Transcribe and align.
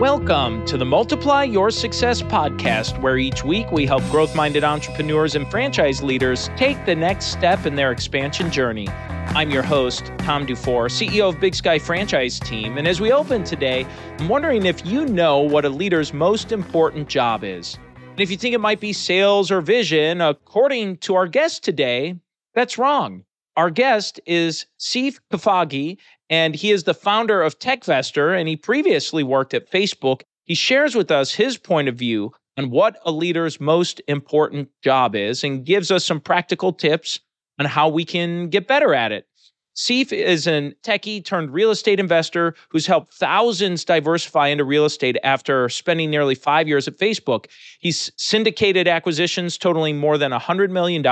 Welcome 0.00 0.66
to 0.66 0.76
the 0.76 0.84
Multiply 0.84 1.44
Your 1.44 1.70
Success 1.70 2.20
podcast, 2.20 3.00
where 3.00 3.16
each 3.16 3.44
week 3.44 3.70
we 3.70 3.86
help 3.86 4.02
growth 4.10 4.34
minded 4.34 4.64
entrepreneurs 4.64 5.36
and 5.36 5.48
franchise 5.48 6.02
leaders 6.02 6.50
take 6.56 6.84
the 6.84 6.96
next 6.96 7.26
step 7.26 7.64
in 7.64 7.76
their 7.76 7.92
expansion 7.92 8.50
journey. 8.50 8.88
I'm 8.88 9.52
your 9.52 9.62
host, 9.62 10.06
Tom 10.18 10.48
DuFore, 10.48 10.90
CEO 10.90 11.28
of 11.28 11.38
Big 11.38 11.54
Sky 11.54 11.78
Franchise 11.78 12.40
Team. 12.40 12.76
And 12.76 12.88
as 12.88 13.00
we 13.00 13.12
open 13.12 13.44
today, 13.44 13.86
I'm 14.18 14.28
wondering 14.28 14.66
if 14.66 14.84
you 14.84 15.06
know 15.06 15.38
what 15.38 15.64
a 15.64 15.68
leader's 15.68 16.12
most 16.12 16.50
important 16.50 17.08
job 17.08 17.44
is. 17.44 17.78
And 17.96 18.20
if 18.20 18.32
you 18.32 18.36
think 18.36 18.52
it 18.52 18.60
might 18.60 18.80
be 18.80 18.92
sales 18.92 19.52
or 19.52 19.60
vision, 19.60 20.20
according 20.20 20.96
to 20.98 21.14
our 21.14 21.28
guest 21.28 21.62
today, 21.62 22.16
that's 22.52 22.78
wrong. 22.78 23.22
Our 23.56 23.70
guest 23.70 24.18
is 24.26 24.66
Seif 24.80 25.20
Khafagi, 25.32 25.98
and 26.30 26.54
he 26.54 26.70
is 26.70 26.84
the 26.84 26.94
founder 26.94 27.42
of 27.42 27.58
TechVestor, 27.58 28.38
and 28.38 28.48
he 28.48 28.56
previously 28.56 29.22
worked 29.22 29.54
at 29.54 29.70
Facebook. 29.70 30.22
He 30.44 30.54
shares 30.54 30.94
with 30.94 31.10
us 31.10 31.34
his 31.34 31.56
point 31.56 31.88
of 31.88 31.96
view 31.96 32.32
on 32.56 32.70
what 32.70 32.98
a 33.04 33.10
leader's 33.10 33.60
most 33.60 34.00
important 34.08 34.68
job 34.82 35.14
is 35.14 35.42
and 35.44 35.64
gives 35.64 35.90
us 35.90 36.04
some 36.04 36.20
practical 36.20 36.72
tips 36.72 37.20
on 37.58 37.66
how 37.66 37.88
we 37.88 38.04
can 38.04 38.48
get 38.48 38.66
better 38.66 38.94
at 38.94 39.12
it. 39.12 39.26
Seif 39.76 40.12
is 40.12 40.46
a 40.46 40.72
techie 40.84 41.24
turned 41.24 41.52
real 41.52 41.72
estate 41.72 41.98
investor 41.98 42.54
who's 42.68 42.86
helped 42.86 43.12
thousands 43.12 43.84
diversify 43.84 44.46
into 44.46 44.62
real 44.62 44.84
estate 44.84 45.16
after 45.24 45.68
spending 45.68 46.10
nearly 46.10 46.36
five 46.36 46.68
years 46.68 46.86
at 46.86 46.96
Facebook. 46.96 47.46
He's 47.80 48.12
syndicated 48.16 48.86
acquisitions 48.86 49.58
totaling 49.58 49.98
more 49.98 50.16
than 50.16 50.30
$100 50.30 50.70
million 50.70 51.02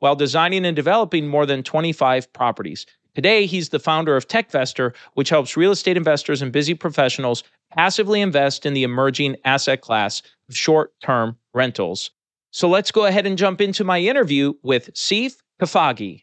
while 0.00 0.16
designing 0.16 0.66
and 0.66 0.76
developing 0.76 1.26
more 1.26 1.46
than 1.46 1.62
25 1.62 2.30
properties. 2.34 2.84
Today, 3.14 3.46
he's 3.46 3.68
the 3.68 3.78
founder 3.78 4.16
of 4.16 4.26
TechVestor, 4.26 4.92
which 5.14 5.28
helps 5.28 5.56
real 5.56 5.70
estate 5.70 5.96
investors 5.96 6.42
and 6.42 6.50
busy 6.50 6.74
professionals 6.74 7.44
passively 7.70 8.20
invest 8.20 8.66
in 8.66 8.74
the 8.74 8.82
emerging 8.82 9.36
asset 9.44 9.82
class 9.82 10.20
of 10.48 10.56
short 10.56 10.92
term 11.00 11.36
rentals. 11.54 12.10
So 12.50 12.68
let's 12.68 12.90
go 12.90 13.06
ahead 13.06 13.26
and 13.26 13.38
jump 13.38 13.60
into 13.60 13.84
my 13.84 14.00
interview 14.00 14.54
with 14.62 14.92
Seif 14.94 15.36
Khafagi. 15.60 16.22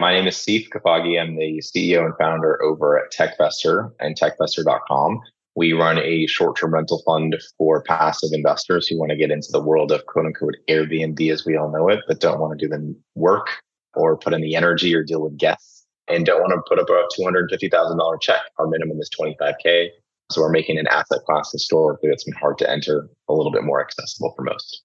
My 0.00 0.14
name 0.14 0.26
is 0.26 0.36
Seif 0.36 0.68
Khafagi. 0.70 1.20
I'm 1.20 1.36
the 1.36 1.62
CEO 1.62 2.04
and 2.04 2.14
founder 2.18 2.62
over 2.62 2.98
at 2.98 3.12
TechVestor 3.12 3.92
and 4.00 4.18
techvestor.com. 4.18 5.20
We 5.56 5.72
run 5.72 5.98
a 5.98 6.26
short 6.26 6.56
term 6.56 6.72
rental 6.72 7.02
fund 7.06 7.36
for 7.58 7.82
passive 7.82 8.30
investors 8.32 8.88
who 8.88 8.98
want 8.98 9.10
to 9.10 9.16
get 9.16 9.30
into 9.30 9.48
the 9.52 9.62
world 9.62 9.92
of 9.92 10.06
quote 10.06 10.26
unquote 10.26 10.56
Airbnb 10.70 11.30
as 11.30 11.44
we 11.44 11.56
all 11.56 11.70
know 11.70 11.88
it, 11.88 12.00
but 12.08 12.20
don't 12.20 12.40
want 12.40 12.58
to 12.58 12.66
do 12.66 12.68
the 12.68 12.96
work 13.14 13.48
or 13.94 14.16
put 14.16 14.32
in 14.32 14.40
the 14.40 14.56
energy 14.56 14.94
or 14.94 15.04
deal 15.04 15.22
with 15.22 15.36
guests 15.36 15.73
and 16.08 16.26
don't 16.26 16.40
want 16.40 16.52
to 16.52 16.62
put 16.68 16.78
up 16.78 16.88
a 16.88 17.20
$250,000 17.20 18.20
check. 18.20 18.40
Our 18.58 18.66
minimum 18.66 19.00
is 19.00 19.10
25K. 19.18 19.88
So 20.30 20.40
we're 20.40 20.50
making 20.50 20.78
an 20.78 20.86
asset 20.88 21.20
class 21.26 21.50
historically 21.52 22.08
that's 22.08 22.24
been 22.24 22.34
hard 22.34 22.58
to 22.58 22.70
enter 22.70 23.08
a 23.28 23.32
little 23.32 23.52
bit 23.52 23.62
more 23.62 23.80
accessible 23.80 24.32
for 24.36 24.42
most. 24.42 24.82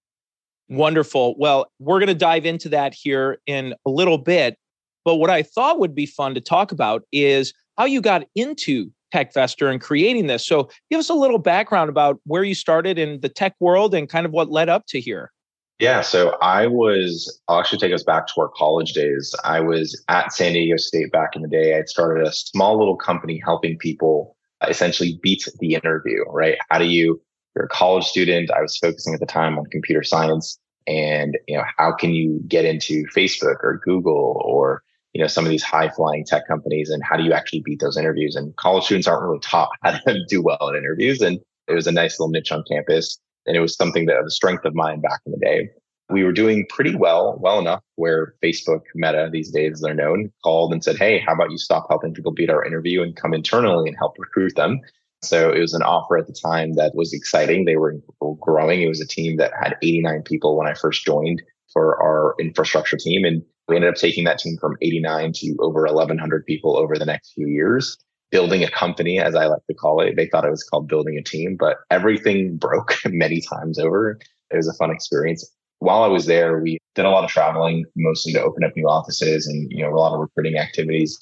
Wonderful. 0.70 1.36
Well, 1.38 1.72
we're 1.80 2.00
going 2.00 2.08
to 2.08 2.16
dive 2.16 2.46
into 2.46 2.70
that 2.70 2.94
here 2.94 3.40
in 3.48 3.74
a 3.86 3.90
little 3.90 4.18
bit. 4.18 4.58
But 5.06 5.16
what 5.16 5.30
I 5.30 5.42
thought 5.44 5.80
would 5.80 5.96
be 5.96 6.06
fun 6.06 6.36
to 6.36 6.42
talk 6.42 6.72
about 6.72 7.04
is 7.12 7.54
how 7.78 7.86
you 7.86 8.02
got 8.02 8.26
into 8.36 8.92
TechVestor 9.14 9.72
and 9.72 9.82
creating 9.82 10.28
this. 10.28 10.46
So 10.46 10.70
give 10.92 11.00
us 11.00 11.10
a 11.10 11.16
little 11.16 11.40
background 11.40 11.90
about 11.90 12.20
where 12.26 12.44
you 12.44 12.54
started 12.54 13.00
in 13.00 13.22
the 13.22 13.30
tech 13.30 13.56
world 13.60 13.96
and 13.96 14.08
kind 14.08 14.26
of 14.26 14.32
what 14.32 14.52
led 14.52 14.70
up 14.70 14.86
to 14.90 15.00
here. 15.00 15.32
Yeah, 15.80 16.02
so 16.02 16.38
I 16.42 16.68
was, 16.68 17.40
I'll 17.48 17.62
actually 17.62 17.80
take 17.80 17.94
us 17.94 18.04
back 18.04 18.28
to 18.28 18.42
our 18.42 18.50
college 18.50 18.92
days. 18.92 19.34
I 19.46 19.62
was 19.62 20.02
at 20.10 20.34
San 20.34 20.52
Diego 20.52 20.76
State 20.76 21.10
back 21.14 21.38
in 21.38 21.42
the 21.42 21.48
day. 21.48 21.78
I'd 21.78 21.88
started 21.88 22.28
a 22.28 22.34
small 22.34 22.78
little 22.78 22.98
company 22.98 23.42
helping 23.44 23.78
people 23.78 24.36
essentially 24.68 25.18
beat 25.24 25.48
the 25.60 25.76
interview, 25.76 26.24
right? 26.28 26.58
How 26.70 26.80
do 26.80 26.86
you, 26.86 27.22
you're 27.56 27.66
a 27.66 27.70
college 27.70 28.04
student. 28.04 28.52
I 28.52 28.62
was 28.62 28.78
focusing 28.78 29.14
at 29.14 29.22
the 29.22 29.26
time 29.26 29.58
on 29.58 29.68
computer 29.68 30.04
science 30.04 30.60
and, 30.86 31.38
you 31.48 31.56
know, 31.56 31.64
how 31.78 31.94
can 31.94 32.14
you 32.14 32.42
get 32.46 32.66
into 32.66 33.06
Facebook 33.16 33.64
or 33.64 33.80
Google 33.82 34.42
or, 34.44 34.84
you 35.14 35.22
know, 35.22 35.28
some 35.28 35.46
of 35.46 35.50
these 35.50 35.64
high 35.64 35.90
flying 35.90 36.26
tech 36.26 36.46
companies 36.46 36.90
and 36.90 37.02
how 37.06 37.16
do 37.16 37.24
you 37.24 37.32
actually 37.32 37.62
beat 37.62 37.80
those 37.80 37.96
interviews? 37.96 38.36
And 38.36 38.54
college 38.58 38.84
students 38.84 39.08
aren't 39.08 39.24
really 39.24 39.40
taught 39.40 39.70
how 39.82 39.92
to 39.92 40.26
do 40.28 40.42
well 40.42 40.68
in 40.68 40.76
interviews. 40.76 41.22
And 41.22 41.40
it 41.70 41.74
was 41.74 41.88
a 41.88 41.92
nice 41.94 42.20
little 42.20 42.32
niche 42.32 42.52
on 42.52 42.66
campus. 42.70 43.18
And 43.50 43.58
it 43.58 43.62
was 43.62 43.76
something 43.76 44.06
that 44.06 44.24
was 44.24 44.36
strength 44.36 44.64
of 44.64 44.76
mine 44.76 45.02
back 45.02 45.22
in 45.26 45.32
the 45.32 45.40
day. 45.40 45.70
We 46.12 46.24
were 46.24 46.32
doing 46.32 46.68
pretty 46.70 46.96
well, 46.96 47.40
well 47.42 47.58
enough 47.58 47.82
where 47.96 48.36
Facebook 48.44 48.82
Meta 48.94 49.28
these 49.32 49.50
days 49.50 49.82
they're 49.82 49.96
known 49.96 50.32
called 50.44 50.72
and 50.72 50.84
said, 50.84 50.98
Hey, 50.98 51.18
how 51.18 51.34
about 51.34 51.50
you 51.50 51.58
stop 51.58 51.88
helping 51.90 52.14
people 52.14 52.32
beat 52.32 52.52
our 52.52 52.64
interview 52.64 53.02
and 53.02 53.16
come 53.16 53.34
internally 53.34 53.90
and 53.90 53.98
help 53.98 54.18
recruit 54.20 54.56
them? 54.56 54.80
So 55.24 55.52
it 55.52 55.60
was 55.60 55.74
an 55.74 55.82
offer 55.82 56.16
at 56.16 56.28
the 56.28 56.34
time 56.34 56.74
that 56.74 56.94
was 56.94 57.12
exciting. 57.12 57.66
They 57.66 57.76
were 57.76 57.98
growing. 58.40 58.84
It 58.84 58.88
was 58.88 59.02
a 59.02 59.08
team 59.08 59.38
that 59.38 59.52
had 59.60 59.78
89 59.82 60.22
people 60.24 60.56
when 60.56 60.68
I 60.68 60.76
first 60.76 61.04
joined 61.04 61.42
for 61.74 62.00
our 62.02 62.36
infrastructure 62.40 62.98
team. 62.98 63.26
And 63.26 63.42
we 63.68 63.78
ended 63.78 63.90
up 63.90 63.96
taking 63.96 64.26
that 64.26 64.38
team 64.38 64.58
from 64.62 64.78
89 64.80 65.34
to 65.34 65.58
over 65.60 65.82
1100 65.86 66.46
people 66.46 66.78
over 66.78 67.00
the 67.00 67.06
next 67.06 67.34
few 67.34 67.48
years 67.48 67.98
building 68.32 68.64
a 68.64 68.70
company, 68.70 69.20
as 69.20 69.36
I 69.36 69.46
like 69.46 69.66
to 69.68 69.74
call 69.74 70.02
it. 70.02 70.16
They 70.16 70.28
thought 70.28 70.46
it 70.46 70.52
was 70.52 70.64
called 70.64 70.88
building 70.88 71.18
a 71.18 71.24
team, 71.24 71.56
but 71.58 71.78
everything 71.90 72.58
broke 72.62 72.96
many 73.06 73.42
times 73.42 73.80
over. 73.80 74.20
It 74.52 74.58
was 74.58 74.68
a 74.68 74.74
fun 74.74 74.92
experience. 74.92 75.50
While 75.80 76.04
I 76.04 76.08
was 76.08 76.26
there, 76.26 76.60
we 76.60 76.78
did 76.96 77.06
a 77.06 77.10
lot 77.10 77.24
of 77.24 77.30
traveling, 77.30 77.86
mostly 77.96 78.34
to 78.34 78.42
open 78.42 78.64
up 78.64 78.76
new 78.76 78.88
offices 78.88 79.48
and, 79.48 79.72
you 79.72 79.82
know, 79.82 79.94
a 79.94 79.96
lot 79.96 80.14
of 80.14 80.20
recruiting 80.20 80.58
activities 80.58 81.18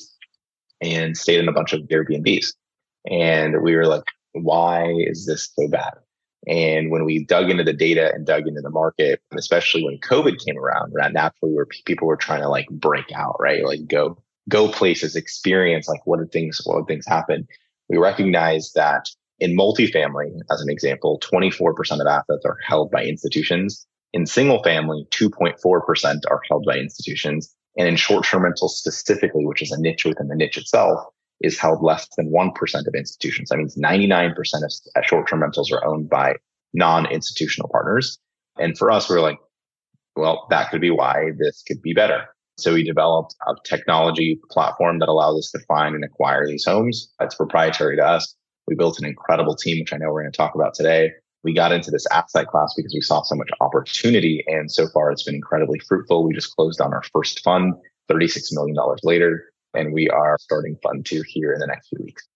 and 0.82 1.16
stayed 1.16 1.40
in 1.40 1.48
a 1.48 1.54
bunch 1.54 1.74
of 1.74 1.82
Airbnbs. 1.82 2.48
And 3.10 3.62
we 3.62 3.76
were 3.76 3.86
like, 3.86 4.04
why 4.34 4.92
is 4.98 5.26
this 5.26 5.50
so 5.58 5.68
bad? 5.68 5.94
And 6.48 6.92
when 6.92 7.04
we 7.04 7.26
dug 7.26 7.50
into 7.50 7.64
the 7.64 7.74
data 7.74 8.12
and 8.14 8.26
dug 8.26 8.48
into 8.48 8.62
the 8.62 8.70
market, 8.70 9.22
especially 9.38 9.84
when 9.84 10.00
COVID 10.00 10.44
came 10.44 10.58
around, 10.58 10.94
right, 10.94 11.12
naturally 11.12 11.54
where 11.54 11.66
people 11.86 12.08
were 12.08 12.16
trying 12.16 12.42
to 12.42 12.50
like 12.50 12.68
break 12.70 13.12
out, 13.12 13.36
right? 13.40 13.66
Like 13.66 13.88
go 13.88 14.18
go 14.50 14.70
places, 14.70 15.16
experience 15.16 15.88
like 15.88 16.06
what 16.06 16.20
did 16.20 16.32
things, 16.32 16.62
what 16.64 16.80
did 16.80 16.94
things 16.94 17.06
happen? 17.06 17.48
We 17.90 17.98
recognize 17.98 18.72
that 18.74 19.10
in 19.40 19.56
multifamily, 19.56 20.32
as 20.52 20.62
an 20.62 20.70
example, 20.70 21.20
24% 21.20 22.02
of 22.02 22.08
assets 22.08 22.46
are 22.46 22.58
held 22.66 22.92
by 22.92 23.04
institutions. 23.04 23.86
In 24.14 24.26
single 24.26 24.64
family, 24.64 25.06
2.4% 25.12 26.22
are 26.30 26.42
held 26.50 26.66
by 26.66 26.78
institutions. 26.78 27.54
And 27.78 27.88
in 27.88 27.96
short-term 27.96 28.44
rentals 28.44 28.80
specifically, 28.80 29.46
which 29.46 29.62
is 29.62 29.72
a 29.72 29.80
niche 29.80 30.06
within 30.06 30.28
the 30.28 30.36
niche 30.36 30.58
itself, 30.58 31.00
is 31.42 31.60
held 31.60 31.84
less 31.84 32.08
than 32.18 32.32
1% 32.32 32.88
of 32.88 32.96
institutions. 32.96 33.50
That 33.50 33.58
means 33.58 33.78
99% 33.78 34.34
of 34.96 35.06
short-term 35.06 35.44
rentals 35.44 35.72
are 35.72 35.86
owned 35.86 36.10
by 36.10 36.38
non-institutional 36.74 37.70
partners. 37.70 38.18
And 38.60 38.76
for 38.76 38.90
us, 38.90 39.08
we're 39.08 39.22
like, 39.22 39.38
well, 40.16 40.48
that 40.50 40.72
could 40.72 40.82
be 40.82 40.90
why 40.90 41.32
this 41.38 41.64
could 41.68 41.82
be 41.84 41.94
better. 41.94 42.28
So 42.58 42.74
we 42.74 42.84
developed 42.84 43.36
a 43.48 43.54
technology 43.64 44.40
platform 44.50 44.98
that 45.00 45.10
allows 45.10 45.38
us 45.38 45.52
to 45.52 45.60
find 45.68 45.94
and 45.94 46.04
acquire 46.04 46.48
these 46.48 46.66
homes. 46.66 47.14
It's 47.22 47.36
proprietary 47.36 47.96
to 47.98 48.06
us. 48.06 48.36
We 48.68 48.76
built 48.76 48.98
an 49.00 49.06
incredible 49.06 49.56
team, 49.56 49.80
which 49.80 49.94
I 49.94 49.98
know 49.98 50.12
we're 50.12 50.24
going 50.24 50.32
to 50.32 50.38
talk 50.38 50.56
about 50.56 50.74
today. 50.74 51.12
We 51.44 51.54
got 51.54 51.72
into 51.72 51.92
this 51.92 52.08
asset 52.12 52.48
class 52.48 52.74
because 52.76 52.94
we 52.94 53.02
saw 53.02 53.22
so 53.22 53.36
much 53.36 53.50
opportunity. 53.62 54.44
And 54.48 54.72
so 54.72 54.88
far, 54.88 55.12
it's 55.12 55.24
been 55.24 55.36
incredibly 55.36 55.80
fruitful. 55.80 56.24
We 56.24 56.34
just 56.34 56.56
closed 56.56 56.82
on 56.82 56.94
our 56.94 57.04
first 57.14 57.44
fund 57.44 57.76
$36 58.10 58.54
million 58.54 58.76
later, 59.04 59.52
and 59.76 59.94
we 59.94 60.10
are 60.10 60.38
starting 60.40 60.78
fund 60.82 61.06
two 61.06 61.22
here 61.28 61.54
in 61.54 61.60
the 61.60 61.68
next 61.68 61.90
few 61.90 62.04
weeks 62.04 62.28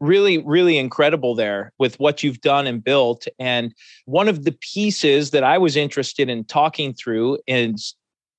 really, 0.00 0.38
really 0.38 0.78
incredible 0.78 1.36
there 1.36 1.72
with 1.78 1.98
what 2.00 2.24
you've 2.24 2.40
done 2.40 2.66
and 2.66 2.82
built. 2.82 3.28
And 3.38 3.72
one 4.04 4.28
of 4.28 4.44
the 4.44 4.50
pieces 4.50 5.30
that 5.30 5.44
I 5.44 5.58
was 5.58 5.76
interested 5.76 6.28
in 6.28 6.44
talking 6.44 6.92
through 6.92 7.38
is 7.46 7.94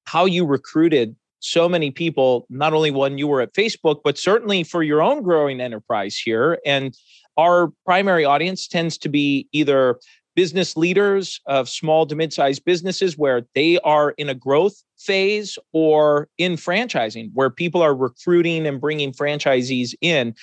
how 0.06 0.26
you 0.26 0.46
recruited 0.46 1.16
so 1.40 1.68
many 1.68 1.92
people, 1.92 2.46
not 2.50 2.74
only 2.74 2.92
when 2.92 3.18
you 3.18 3.28
were 3.28 3.42
at 3.42 3.54
Facebook, 3.54 4.00
but 4.04 4.18
certainly 4.18 4.64
for 4.64 4.82
your 4.82 5.02
own 5.02 5.22
growing 5.22 5.60
enterprise 5.60 6.18
here. 6.18 6.60
And 6.66 6.96
our 7.38 7.72
primary 7.86 8.24
audience 8.24 8.68
tends 8.68 8.98
to 9.00 9.10
be 9.10 9.48
either 9.52 10.00
business 10.36 10.76
leaders 10.78 11.40
of 11.46 11.70
small 11.70 12.06
to 12.08 12.16
mid-sized 12.16 12.64
businesses 12.66 13.18
where 13.18 13.44
they 13.56 13.78
are 13.80 14.12
in 14.12 14.30
a 14.30 14.34
growth 14.34 14.82
phase 14.98 15.60
or 15.74 16.28
in 16.38 16.54
franchising 16.54 17.30
where 17.34 17.50
people 17.50 17.82
are 17.82 17.94
recruiting 17.94 18.66
and 18.66 18.82
bringing 18.82 19.12
franchisees 19.12 19.94
in. 20.02 20.34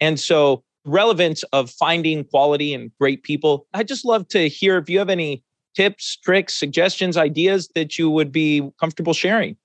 And 0.00 0.18
so 0.18 0.64
relevance 0.84 1.42
of 1.52 1.70
finding 1.70 2.24
quality 2.24 2.74
and 2.74 2.90
great 2.98 3.22
people. 3.22 3.66
I 3.74 3.84
just 3.84 4.04
love 4.04 4.26
to 4.28 4.48
hear 4.48 4.78
if 4.78 4.90
you 4.90 4.98
have 4.98 5.10
any 5.10 5.42
tips, 5.78 6.16
tricks, 6.16 6.56
suggestions, 6.56 7.16
ideas 7.16 7.68
that 7.76 7.96
you 7.98 8.10
would 8.10 8.32
be 8.32 8.68
comfortable 8.80 9.14
sharing? 9.14 9.56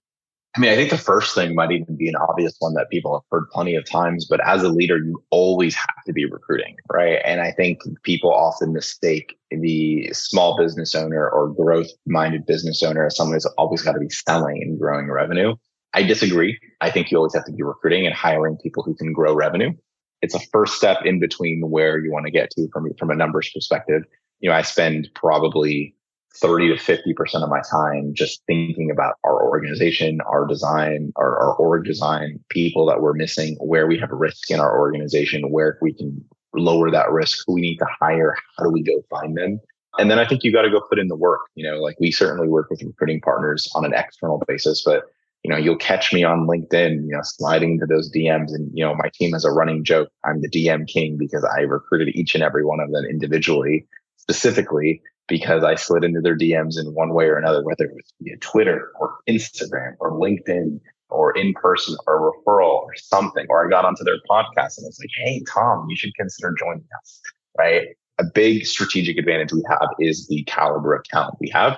I 0.55 0.59
mean, 0.59 0.69
I 0.69 0.75
think 0.75 0.91
the 0.91 0.99
first 0.99 1.33
thing 1.33 1.55
might 1.55 1.71
even 1.71 1.97
be 1.97 2.07
an 2.07 2.15
obvious 2.15 2.53
one 2.59 2.75
that 2.75 2.91
people 2.91 3.15
have 3.15 3.23
heard 3.31 3.49
plenty 3.51 3.73
of 3.73 3.89
times, 3.89 4.27
but 4.29 4.39
as 4.47 4.61
a 4.61 4.69
leader, 4.69 4.97
you 4.97 5.23
always 5.31 5.73
have 5.73 6.03
to 6.05 6.13
be 6.13 6.25
recruiting, 6.25 6.75
right? 6.91 7.19
And 7.25 7.41
I 7.41 7.51
think 7.53 7.79
people 8.03 8.31
often 8.31 8.71
mistake 8.71 9.35
the 9.49 10.11
small 10.13 10.55
business 10.55 10.93
owner 10.93 11.27
or 11.27 11.49
growth 11.49 11.87
minded 12.05 12.45
business 12.45 12.83
owner 12.83 13.07
as 13.07 13.15
someone 13.17 13.33
who's 13.33 13.47
always 13.57 13.81
got 13.81 13.93
to 13.93 13.99
be 13.99 14.09
selling 14.11 14.61
and 14.61 14.79
growing 14.79 15.09
revenue. 15.09 15.55
I 15.95 16.03
disagree. 16.03 16.59
I 16.81 16.91
think 16.91 17.09
you 17.09 17.17
always 17.17 17.33
have 17.33 17.45
to 17.45 17.51
be 17.51 17.63
recruiting 17.63 18.05
and 18.05 18.13
hiring 18.13 18.57
people 18.57 18.83
who 18.83 18.93
can 18.93 19.11
grow 19.11 19.33
revenue. 19.33 19.73
it's 20.21 20.35
a 20.35 20.39
first 20.51 20.75
step 20.75 20.99
in 21.03 21.19
between 21.19 21.61
where 21.69 21.97
you 21.97 22.11
want 22.11 22.27
to 22.27 22.31
get 22.31 22.51
to 22.51 22.67
from 22.71 22.87
from 22.99 23.09
a 23.09 23.15
numbers 23.15 23.49
perspective. 23.51 24.03
You 24.39 24.51
know, 24.51 24.55
I 24.55 24.61
spend 24.61 25.09
probably 25.15 25.95
30 26.35 26.69
to 26.69 26.75
50% 26.75 27.43
of 27.43 27.49
my 27.49 27.61
time 27.69 28.13
just 28.13 28.43
thinking 28.47 28.89
about 28.91 29.15
our 29.23 29.43
organization, 29.43 30.19
our 30.21 30.47
design, 30.47 31.11
our, 31.15 31.39
our 31.39 31.55
org 31.55 31.85
design, 31.85 32.39
people 32.49 32.85
that 32.87 33.01
we're 33.01 33.13
missing, 33.13 33.55
where 33.59 33.87
we 33.87 33.99
have 33.99 34.09
risk 34.11 34.49
in 34.49 34.59
our 34.59 34.79
organization, 34.79 35.51
where 35.51 35.77
we 35.81 35.93
can 35.93 36.23
lower 36.55 36.89
that 36.91 37.11
risk, 37.11 37.43
who 37.45 37.53
we 37.53 37.61
need 37.61 37.77
to 37.77 37.87
hire, 37.99 38.35
how 38.57 38.63
do 38.63 38.69
we 38.69 38.83
go 38.83 39.03
find 39.09 39.37
them. 39.37 39.59
And 39.99 40.09
then 40.09 40.17
I 40.17 40.27
think 40.27 40.43
you 40.43 40.51
got 40.51 40.63
to 40.63 40.71
go 40.71 40.81
put 40.89 40.97
in 40.97 41.07
the 41.07 41.15
work. 41.15 41.41
You 41.55 41.69
know, 41.69 41.79
like 41.79 41.99
we 41.99 42.11
certainly 42.11 42.47
work 42.47 42.69
with 42.71 42.81
recruiting 42.81 43.21
partners 43.21 43.69
on 43.75 43.85
an 43.85 43.93
external 43.93 44.41
basis, 44.47 44.83
but 44.83 45.03
you 45.43 45.51
know, 45.51 45.57
you'll 45.57 45.75
catch 45.75 46.13
me 46.13 46.23
on 46.23 46.47
LinkedIn, 46.47 47.03
you 47.03 47.11
know, 47.11 47.19
sliding 47.21 47.73
into 47.73 47.85
those 47.85 48.09
DMs. 48.11 48.53
And, 48.53 48.71
you 48.73 48.83
know, 48.83 48.95
my 48.95 49.09
team 49.13 49.33
has 49.33 49.43
a 49.43 49.51
running 49.51 49.83
joke. 49.83 50.09
I'm 50.23 50.41
the 50.41 50.49
DM 50.49 50.87
king 50.87 51.17
because 51.17 51.43
I 51.43 51.61
recruited 51.61 52.15
each 52.15 52.33
and 52.33 52.43
every 52.43 52.63
one 52.63 52.79
of 52.79 52.91
them 52.91 53.03
individually, 53.05 53.85
specifically 54.17 55.01
because 55.27 55.63
I 55.63 55.75
slid 55.75 56.03
into 56.03 56.21
their 56.21 56.37
DMs 56.37 56.79
in 56.79 56.93
one 56.93 57.13
way 57.13 57.25
or 57.25 57.37
another, 57.37 57.63
whether 57.63 57.85
it 57.85 57.93
was 57.93 58.13
via 58.21 58.37
Twitter 58.37 58.91
or 58.99 59.17
Instagram 59.27 59.95
or 59.99 60.11
LinkedIn 60.11 60.79
or 61.09 61.37
in 61.37 61.53
person 61.53 61.95
or 62.07 62.33
referral 62.33 62.81
or 62.83 62.95
something, 62.95 63.45
or 63.49 63.65
I 63.65 63.69
got 63.69 63.85
onto 63.85 64.03
their 64.03 64.17
podcast 64.29 64.77
and 64.77 64.85
I 64.85 64.89
was 64.89 64.99
like, 64.99 65.09
Hey, 65.15 65.43
Tom, 65.47 65.87
you 65.89 65.95
should 65.95 66.13
consider 66.15 66.55
joining 66.57 66.87
us. 67.01 67.21
Right. 67.57 67.89
A 68.19 68.23
big 68.23 68.65
strategic 68.65 69.17
advantage 69.17 69.53
we 69.53 69.63
have 69.67 69.89
is 69.99 70.27
the 70.27 70.43
caliber 70.43 70.93
of 70.93 71.03
talent 71.05 71.37
we 71.39 71.49
have. 71.49 71.77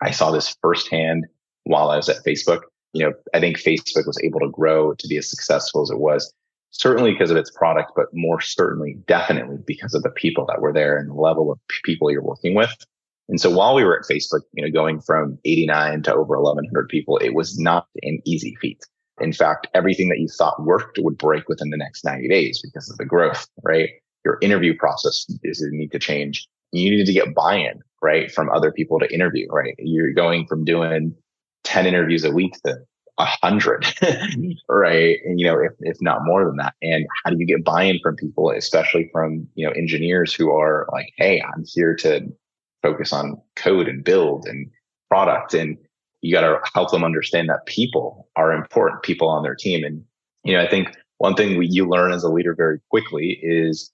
I 0.00 0.10
saw 0.10 0.30
this 0.30 0.54
firsthand 0.60 1.26
while 1.64 1.90
I 1.90 1.96
was 1.96 2.08
at 2.08 2.24
Facebook. 2.24 2.60
You 2.92 3.06
know, 3.06 3.12
I 3.34 3.40
think 3.40 3.58
Facebook 3.58 4.06
was 4.06 4.20
able 4.22 4.40
to 4.40 4.50
grow 4.50 4.94
to 4.94 5.08
be 5.08 5.16
as 5.16 5.28
successful 5.28 5.82
as 5.82 5.90
it 5.90 5.98
was 5.98 6.32
certainly 6.74 7.12
because 7.12 7.30
of 7.30 7.36
its 7.36 7.50
product, 7.50 7.92
but 7.94 8.06
more 8.12 8.40
certainly, 8.40 8.96
definitely 9.06 9.58
because 9.64 9.94
of 9.94 10.02
the 10.02 10.10
people 10.10 10.44
that 10.46 10.60
were 10.60 10.72
there 10.72 10.98
and 10.98 11.08
the 11.08 11.14
level 11.14 11.50
of 11.50 11.58
people 11.84 12.10
you're 12.10 12.22
working 12.22 12.54
with. 12.54 12.74
And 13.28 13.40
so 13.40 13.48
while 13.48 13.74
we 13.74 13.84
were 13.84 13.98
at 13.98 14.04
Facebook, 14.04 14.42
you 14.52 14.64
know, 14.64 14.70
going 14.70 15.00
from 15.00 15.38
89 15.44 16.02
to 16.02 16.14
over 16.14 16.38
1100 16.38 16.88
people, 16.88 17.16
it 17.18 17.32
was 17.34 17.58
not 17.58 17.86
an 18.02 18.20
easy 18.24 18.56
feat. 18.60 18.84
In 19.20 19.32
fact, 19.32 19.68
everything 19.72 20.08
that 20.08 20.18
you 20.18 20.28
thought 20.28 20.62
worked 20.64 20.98
would 21.00 21.16
break 21.16 21.48
within 21.48 21.70
the 21.70 21.76
next 21.76 22.04
90 22.04 22.28
days 22.28 22.60
because 22.62 22.90
of 22.90 22.98
the 22.98 23.04
growth, 23.04 23.46
right? 23.62 23.90
Your 24.24 24.38
interview 24.42 24.76
process 24.76 25.26
is 25.44 25.64
need 25.70 25.92
to 25.92 25.98
change. 25.98 26.46
You 26.72 26.90
needed 26.90 27.06
to 27.06 27.12
get 27.12 27.34
buy-in, 27.34 27.80
right? 28.02 28.30
From 28.32 28.50
other 28.50 28.72
people 28.72 28.98
to 28.98 29.14
interview, 29.14 29.46
right? 29.48 29.74
You're 29.78 30.12
going 30.12 30.46
from 30.46 30.64
doing 30.64 31.14
10 31.62 31.86
interviews 31.86 32.24
a 32.24 32.32
week 32.32 32.54
to 32.66 32.78
a 33.18 33.24
hundred, 33.24 33.82
mm-hmm. 33.82 34.50
right? 34.68 35.18
And, 35.24 35.38
you 35.38 35.46
know, 35.46 35.58
if, 35.60 35.72
if 35.80 35.96
not 36.00 36.24
more 36.24 36.44
than 36.44 36.56
that. 36.56 36.74
And 36.82 37.06
how 37.24 37.30
do 37.30 37.36
you 37.38 37.46
get 37.46 37.64
buy-in 37.64 38.00
from 38.02 38.16
people, 38.16 38.50
especially 38.50 39.08
from, 39.12 39.46
you 39.54 39.66
know, 39.66 39.72
engineers 39.72 40.34
who 40.34 40.50
are 40.50 40.88
like, 40.92 41.12
Hey, 41.16 41.40
I'm 41.40 41.64
here 41.66 41.94
to 41.96 42.26
focus 42.82 43.12
on 43.12 43.40
code 43.56 43.88
and 43.88 44.04
build 44.04 44.46
and 44.46 44.70
product. 45.08 45.54
And 45.54 45.78
you 46.20 46.34
got 46.34 46.42
to 46.42 46.58
help 46.74 46.90
them 46.90 47.04
understand 47.04 47.48
that 47.48 47.66
people 47.66 48.28
are 48.36 48.52
important 48.52 49.02
people 49.02 49.28
on 49.28 49.42
their 49.42 49.54
team. 49.54 49.84
And, 49.84 50.04
you 50.42 50.54
know, 50.54 50.62
I 50.62 50.68
think 50.68 50.88
one 51.18 51.34
thing 51.34 51.56
we, 51.56 51.66
you 51.66 51.88
learn 51.88 52.12
as 52.12 52.24
a 52.24 52.28
leader 52.28 52.54
very 52.54 52.80
quickly 52.90 53.38
is, 53.42 53.92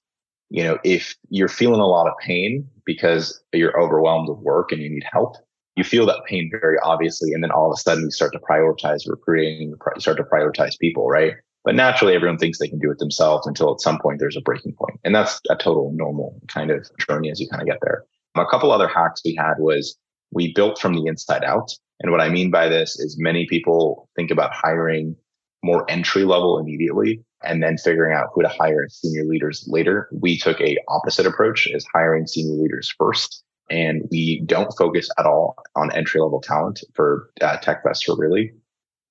you 0.49 0.65
know, 0.65 0.79
if 0.83 1.15
you're 1.29 1.49
feeling 1.49 1.81
a 1.81 1.87
lot 1.87 2.09
of 2.09 2.15
pain 2.21 2.69
because 2.85 3.41
you're 3.53 3.81
overwhelmed 3.81 4.29
with 4.29 4.39
work 4.39 4.73
and 4.73 4.81
you 4.81 4.91
need 4.91 5.05
help, 5.13 5.37
you 5.77 5.85
feel 5.85 6.07
that 6.07 6.25
pain 6.27 6.51
very 6.51 6.77
obviously. 6.83 7.33
And 7.33 7.43
then 7.43 7.51
all 7.51 7.71
of 7.71 7.77
a 7.77 7.81
sudden 7.81 8.05
you 8.05 8.11
start 8.11 8.33
to 8.33 8.39
prioritize 8.39 9.09
recruiting, 9.09 9.71
you 9.71 9.77
start 10.01 10.17
to 10.19 10.25
prioritize 10.25 10.79
people, 10.79 11.09
right? 11.09 11.35
But 11.65 11.75
naturally 11.75 12.15
everyone 12.15 12.39
thinks 12.39 12.59
they 12.59 12.69
can 12.69 12.79
do 12.79 12.91
it 12.91 12.99
themselves 12.99 13.47
until 13.47 13.73
at 13.73 13.81
some 13.81 13.99
point 13.99 14.19
there's 14.19 14.37
a 14.37 14.41
breaking 14.41 14.73
point. 14.73 14.99
And 15.05 15.15
that's 15.15 15.41
a 15.51 15.57
total 15.57 15.93
normal 15.95 16.41
kind 16.49 16.71
of 16.71 16.89
journey 16.99 17.31
as 17.31 17.41
you 17.41 17.49
kind 17.49 17.63
of 17.63 17.69
get 17.69 17.79
there. 17.83 18.05
A 18.37 18.47
couple 18.47 18.73
other 18.73 18.89
hacks 18.89 19.23
we 19.25 19.35
had 19.35 19.55
was 19.59 19.97
we 20.33 20.53
built 20.55 20.79
from 20.79 20.95
the 20.95 21.07
inside 21.07 21.45
out. 21.45 21.73
And 22.01 22.11
what 22.11 22.21
I 22.21 22.31
mean 22.31 22.51
by 22.51 22.69
this 22.69 22.99
is 22.99 23.19
many 23.19 23.47
people 23.47 24.09
think 24.17 24.31
about 24.31 24.55
hiring 24.55 25.17
more 25.63 25.91
entry 25.91 26.25
level 26.25 26.59
immediately 26.59 27.23
and 27.43 27.63
then 27.63 27.77
figuring 27.77 28.15
out 28.15 28.29
who 28.35 28.43
to 28.43 28.49
hire 28.49 28.87
senior 28.89 29.25
leaders 29.25 29.65
later. 29.69 30.09
We 30.13 30.39
took 30.39 30.61
a 30.61 30.79
opposite 30.89 31.27
approach 31.27 31.67
is 31.67 31.87
hiring 31.93 32.27
senior 32.27 32.61
leaders 32.63 32.95
first 32.97 33.45
and 33.71 34.09
we 34.11 34.43
don't 34.47 34.73
focus 34.77 35.09
at 35.19 35.27
all 35.27 35.57
on 35.77 35.93
entry 35.93 36.21
level 36.21 36.41
talent 36.41 36.83
for 36.95 37.31
uh, 37.41 37.57
TechFest 37.59 38.19
really. 38.19 38.53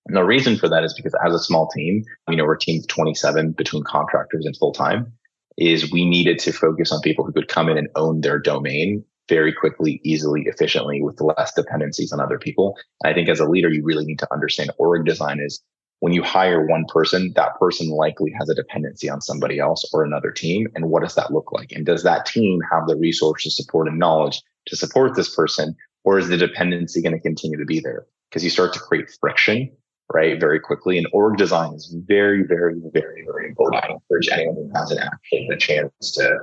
And 0.07 0.15
the 0.15 0.23
reason 0.23 0.57
for 0.57 0.67
that 0.69 0.83
is 0.83 0.93
because 0.93 1.15
as 1.25 1.33
a 1.33 1.39
small 1.39 1.67
team, 1.67 2.03
you 2.27 2.35
know, 2.35 2.45
we're 2.45 2.57
team 2.57 2.79
of 2.79 2.87
27 2.87 3.51
between 3.51 3.83
contractors 3.83 4.45
and 4.45 4.55
full 4.57 4.73
time 4.73 5.13
is 5.57 5.91
we 5.91 6.05
needed 6.05 6.39
to 6.39 6.51
focus 6.51 6.91
on 6.91 7.01
people 7.01 7.25
who 7.25 7.33
could 7.33 7.47
come 7.47 7.69
in 7.69 7.77
and 7.77 7.89
own 7.95 8.21
their 8.21 8.39
domain 8.39 9.03
very 9.27 9.53
quickly, 9.53 10.01
easily, 10.03 10.43
efficiently 10.47 11.01
with 11.01 11.21
less 11.21 11.53
dependencies 11.53 12.11
on 12.11 12.19
other 12.19 12.39
people. 12.39 12.75
I 13.05 13.13
think 13.13 13.29
as 13.29 13.39
a 13.39 13.47
leader, 13.47 13.69
you 13.69 13.83
really 13.83 14.05
need 14.05 14.19
to 14.19 14.33
understand 14.33 14.71
org 14.77 15.05
design 15.05 15.39
is 15.39 15.61
when 15.99 16.13
you 16.13 16.23
hire 16.23 16.65
one 16.65 16.85
person, 16.87 17.33
that 17.35 17.59
person 17.59 17.89
likely 17.89 18.31
has 18.39 18.49
a 18.49 18.55
dependency 18.55 19.09
on 19.09 19.21
somebody 19.21 19.59
else 19.59 19.89
or 19.93 20.03
another 20.03 20.31
team. 20.31 20.67
And 20.75 20.89
what 20.89 21.03
does 21.03 21.15
that 21.15 21.33
look 21.33 21.51
like? 21.51 21.71
And 21.71 21.85
does 21.85 22.03
that 22.03 22.25
team 22.25 22.61
have 22.71 22.87
the 22.87 22.95
resources, 22.95 23.55
support, 23.55 23.87
and 23.87 23.99
knowledge 23.99 24.41
to 24.67 24.75
support 24.75 25.15
this 25.15 25.33
person? 25.35 25.75
Or 26.05 26.17
is 26.17 26.29
the 26.29 26.37
dependency 26.37 27.01
going 27.01 27.13
to 27.13 27.19
continue 27.19 27.57
to 27.57 27.65
be 27.65 27.81
there? 27.81 28.05
Because 28.29 28.43
you 28.43 28.49
start 28.49 28.73
to 28.73 28.79
create 28.79 29.09
friction, 29.19 29.69
right? 30.13 30.39
Very 30.39 30.59
quickly. 30.59 30.97
And 30.97 31.07
org 31.11 31.37
design 31.37 31.73
is 31.73 31.93
very, 32.07 32.43
very, 32.43 32.75
very, 32.93 33.25
very 33.25 33.49
important. 33.49 33.83
I 33.83 33.89
encourage 33.89 34.29
anyone 34.31 34.55
who 34.55 34.71
has 34.79 34.91
an 34.91 34.99
actually 34.99 35.47
had 35.47 35.57
a 35.57 35.59
chance 35.59 36.11
to 36.13 36.39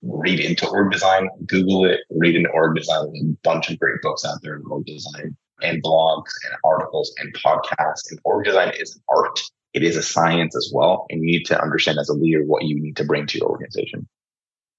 read 0.00 0.40
into 0.40 0.66
org 0.66 0.90
design, 0.90 1.28
Google 1.46 1.84
it, 1.84 2.00
read 2.10 2.34
into 2.34 2.48
org 2.50 2.74
design. 2.74 3.12
There's 3.12 3.24
a 3.24 3.36
bunch 3.44 3.70
of 3.70 3.78
great 3.78 4.00
books 4.02 4.24
out 4.24 4.38
there 4.42 4.56
in 4.56 4.62
org 4.70 4.86
design 4.86 5.36
and 5.62 5.82
blogs 5.82 6.30
and 6.44 6.54
articles 6.64 7.14
and 7.18 7.34
podcasts. 7.34 8.10
And 8.10 8.20
org 8.24 8.44
design 8.44 8.72
is 8.78 8.94
an 8.96 9.02
art. 9.08 9.40
It 9.74 9.82
is 9.82 9.96
a 9.96 10.02
science 10.02 10.54
as 10.56 10.70
well. 10.74 11.06
And 11.10 11.22
you 11.22 11.38
need 11.38 11.44
to 11.46 11.60
understand 11.60 11.98
as 11.98 12.08
a 12.08 12.14
leader 12.14 12.44
what 12.44 12.64
you 12.64 12.80
need 12.80 12.96
to 12.96 13.04
bring 13.04 13.26
to 13.28 13.38
your 13.38 13.48
organization. 13.48 14.08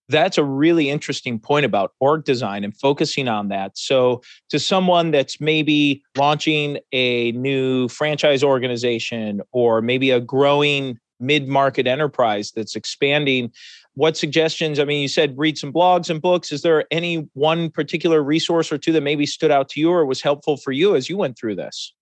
That's 0.09 0.37
a 0.37 0.43
really 0.43 0.89
interesting 0.89 1.39
point 1.39 1.65
about 1.65 1.93
org 1.99 2.25
design 2.25 2.63
and 2.63 2.75
focusing 2.75 3.27
on 3.27 3.47
that. 3.47 3.77
So, 3.77 4.21
to 4.49 4.59
someone 4.59 5.11
that's 5.11 5.39
maybe 5.39 6.03
launching 6.17 6.77
a 6.91 7.31
new 7.31 7.87
franchise 7.87 8.43
organization 8.43 9.41
or 9.53 9.81
maybe 9.81 10.11
a 10.11 10.19
growing 10.19 10.99
mid 11.19 11.47
market 11.47 11.87
enterprise 11.87 12.51
that's 12.51 12.75
expanding, 12.75 13.51
what 13.95 14.17
suggestions? 14.17 14.79
I 14.79 14.85
mean, 14.85 15.01
you 15.01 15.07
said 15.07 15.37
read 15.37 15.57
some 15.57 15.71
blogs 15.71 16.09
and 16.09 16.21
books. 16.21 16.51
Is 16.51 16.61
there 16.63 16.85
any 16.89 17.27
one 17.33 17.69
particular 17.69 18.23
resource 18.23 18.71
or 18.71 18.77
two 18.77 18.91
that 18.93 19.01
maybe 19.01 19.25
stood 19.25 19.51
out 19.51 19.69
to 19.69 19.79
you 19.79 19.91
or 19.91 20.05
was 20.05 20.21
helpful 20.21 20.57
for 20.57 20.71
you 20.71 20.95
as 20.95 21.09
you 21.09 21.17
went 21.17 21.37
through 21.37 21.55
this? 21.55 21.93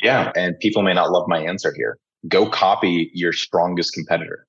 Yeah. 0.00 0.32
And 0.34 0.58
people 0.60 0.82
may 0.82 0.94
not 0.94 1.10
love 1.10 1.28
my 1.28 1.40
answer 1.40 1.74
here. 1.76 1.98
Go 2.28 2.48
copy 2.48 3.10
your 3.12 3.32
strongest 3.32 3.92
competitor. 3.92 4.46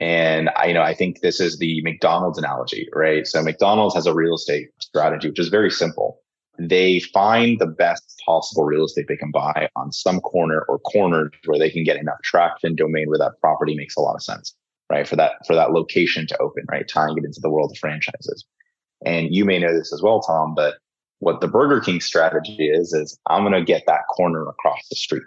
And 0.00 0.50
I, 0.56 0.66
you 0.66 0.74
know, 0.74 0.82
I 0.82 0.94
think 0.94 1.20
this 1.20 1.40
is 1.40 1.58
the 1.58 1.82
McDonald's 1.82 2.38
analogy, 2.38 2.88
right? 2.94 3.26
So 3.26 3.42
McDonald's 3.42 3.94
has 3.94 4.06
a 4.06 4.14
real 4.14 4.34
estate 4.34 4.68
strategy, 4.80 5.28
which 5.28 5.38
is 5.38 5.48
very 5.48 5.70
simple. 5.70 6.18
They 6.58 7.00
find 7.00 7.58
the 7.58 7.66
best 7.66 8.20
possible 8.24 8.64
real 8.64 8.84
estate 8.84 9.06
they 9.08 9.16
can 9.16 9.30
buy 9.30 9.68
on 9.76 9.92
some 9.92 10.20
corner 10.20 10.64
or 10.68 10.78
corners 10.80 11.30
where 11.44 11.58
they 11.58 11.70
can 11.70 11.84
get 11.84 11.96
enough 11.96 12.20
traction 12.24 12.74
domain 12.74 13.08
where 13.08 13.18
that 13.18 13.40
property 13.40 13.74
makes 13.74 13.96
a 13.96 14.00
lot 14.00 14.14
of 14.14 14.22
sense 14.22 14.54
right? 14.92 15.08
For 15.08 15.16
that, 15.16 15.32
for 15.46 15.54
that 15.54 15.72
location 15.72 16.26
to 16.28 16.38
open, 16.38 16.64
right? 16.70 16.86
Tying 16.86 17.16
it 17.16 17.24
into 17.24 17.40
the 17.40 17.50
world 17.50 17.72
of 17.72 17.78
franchises. 17.78 18.44
And 19.04 19.34
you 19.34 19.44
may 19.44 19.58
know 19.58 19.72
this 19.76 19.92
as 19.92 20.02
well, 20.02 20.20
Tom, 20.20 20.54
but 20.54 20.74
what 21.18 21.40
the 21.40 21.48
Burger 21.48 21.80
King 21.80 22.00
strategy 22.00 22.68
is, 22.68 22.92
is 22.92 23.18
I'm 23.28 23.42
going 23.42 23.52
to 23.54 23.64
get 23.64 23.84
that 23.86 24.02
corner 24.14 24.46
across 24.46 24.86
the 24.90 24.96
street, 24.96 25.22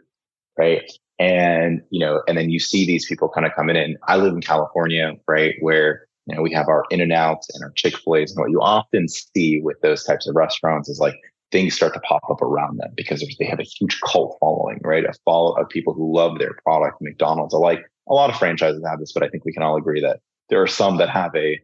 right? 0.58 0.84
And, 1.20 1.82
you 1.90 2.00
know, 2.00 2.22
and 2.28 2.38
then 2.38 2.50
you 2.50 2.60
see 2.60 2.86
these 2.86 3.08
people 3.08 3.30
kind 3.30 3.48
of 3.48 3.54
coming 3.56 3.76
in. 3.76 3.98
I 4.08 4.18
live 4.18 4.34
in 4.34 4.42
California, 4.42 5.14
right? 5.28 5.56
Where, 5.62 6.08
you 6.28 6.36
know, 6.36 6.42
we 6.42 6.54
have 6.54 6.68
our 6.68 6.84
In-N-Outs 6.92 7.48
and 7.54 7.64
our 7.64 7.72
Chick-fil-A's 7.72 8.32
and 8.32 8.40
what 8.40 8.52
you 8.52 8.62
often 8.62 9.08
see 9.08 9.62
with 9.64 9.78
those 9.82 10.04
types 10.04 10.28
of 10.28 10.36
restaurants 10.36 10.90
is 10.90 11.00
like 11.00 11.16
things 11.52 11.74
start 11.74 11.94
to 11.94 12.00
pop 12.02 12.22
up 12.30 12.42
around 12.42 12.78
them 12.78 12.92
because 12.96 13.26
they 13.40 13.46
have 13.46 13.60
a 13.60 13.64
huge 13.64 14.00
cult 14.02 14.38
following, 14.40 14.80
right? 14.84 15.06
A 15.06 15.14
follow 15.24 15.54
of 15.54 15.70
people 15.70 15.94
who 15.94 16.14
love 16.14 16.38
their 16.40 16.56
product, 16.66 16.98
McDonald's 17.02 17.54
alike 17.54 17.80
a 18.08 18.14
lot 18.14 18.30
of 18.30 18.38
franchises 18.38 18.84
have 18.88 19.00
this, 19.00 19.12
but 19.12 19.24
I 19.24 19.30
think 19.30 19.46
we 19.46 19.54
can 19.54 19.64
all 19.64 19.78
agree 19.78 20.02
that 20.02 20.20
there 20.50 20.62
are 20.62 20.68
some 20.68 20.98
that 20.98 21.10
have 21.10 21.36
a 21.36 21.60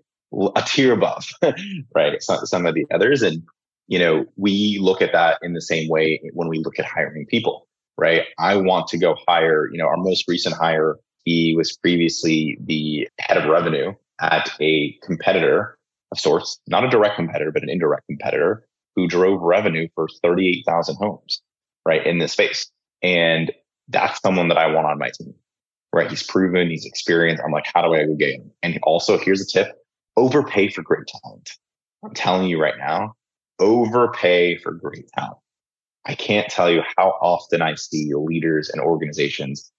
a 0.56 0.64
tier 0.66 0.94
above, 0.94 1.28
right? 1.96 2.24
Some, 2.24 2.46
some 2.46 2.66
of 2.66 2.74
the 2.74 2.86
others, 2.94 3.22
and 3.22 3.44
you 3.88 4.00
know, 4.00 4.26
we 4.38 4.78
look 4.80 5.02
at 5.02 5.12
that 5.12 5.38
in 5.42 5.54
the 5.54 5.62
same 5.62 5.90
way 5.90 6.22
when 6.34 6.48
we 6.48 6.60
look 6.60 6.80
at 6.80 6.86
hiring 6.86 7.26
people, 7.26 7.68
right? 7.98 8.24
I 8.40 8.56
want 8.56 8.88
to 8.90 8.98
go 8.98 9.16
hire. 9.28 9.70
You 9.72 9.78
know, 9.78 9.88
our 9.88 9.98
most 9.98 10.26
recent 10.28 10.56
hire, 10.56 10.98
he 11.26 11.54
was 11.56 11.76
previously 11.78 12.58
the 12.62 13.10
head 13.20 13.38
of 13.38 13.50
revenue 13.50 13.94
at 14.22 14.50
a 14.62 14.98
competitor 15.04 15.78
of 16.12 16.20
sorts, 16.20 16.60
not 16.68 16.86
a 16.86 16.90
direct 16.90 17.16
competitor, 17.16 17.52
but 17.52 17.64
an 17.64 17.70
indirect 17.70 18.06
competitor 18.08 18.66
who 18.96 19.08
drove 19.08 19.42
revenue 19.42 19.88
for 19.96 20.08
38,000 20.22 20.96
homes, 20.96 21.42
right, 21.86 22.06
in 22.06 22.20
this 22.20 22.34
space. 22.34 22.70
And 23.02 23.52
that's 23.88 24.22
someone 24.22 24.50
that 24.50 24.58
I 24.58 24.68
want 24.68 24.88
on 24.88 25.00
my 25.00 25.10
team 25.10 25.34
right? 25.94 26.10
He's 26.10 26.24
proven, 26.24 26.70
he's 26.70 26.86
experienced. 26.86 27.44
I'm 27.44 27.52
like, 27.52 27.66
how 27.74 27.82
do 27.82 27.94
I 27.94 28.06
go 28.06 28.16
get 28.16 28.36
him? 28.36 28.52
And 28.64 28.80
also, 28.84 29.18
here's 29.18 29.42
a 29.42 29.46
tip 29.46 29.78
overpay 30.18 30.70
for 30.70 30.82
great 30.82 31.08
talent. 31.08 31.52
I'm 32.04 32.14
telling 32.14 32.48
you 32.48 32.62
right 32.62 32.78
now, 32.78 33.16
overpay 33.60 34.58
for 34.58 34.72
great 34.72 35.08
talent. 35.18 35.38
I 36.06 36.16
can't 36.16 36.50
tell 36.50 36.70
you 36.70 36.82
how 36.98 37.10
often 37.22 37.62
I 37.62 37.76
see 37.76 38.12
leaders 38.14 38.70
and 38.70 38.82
organizations 38.82 39.72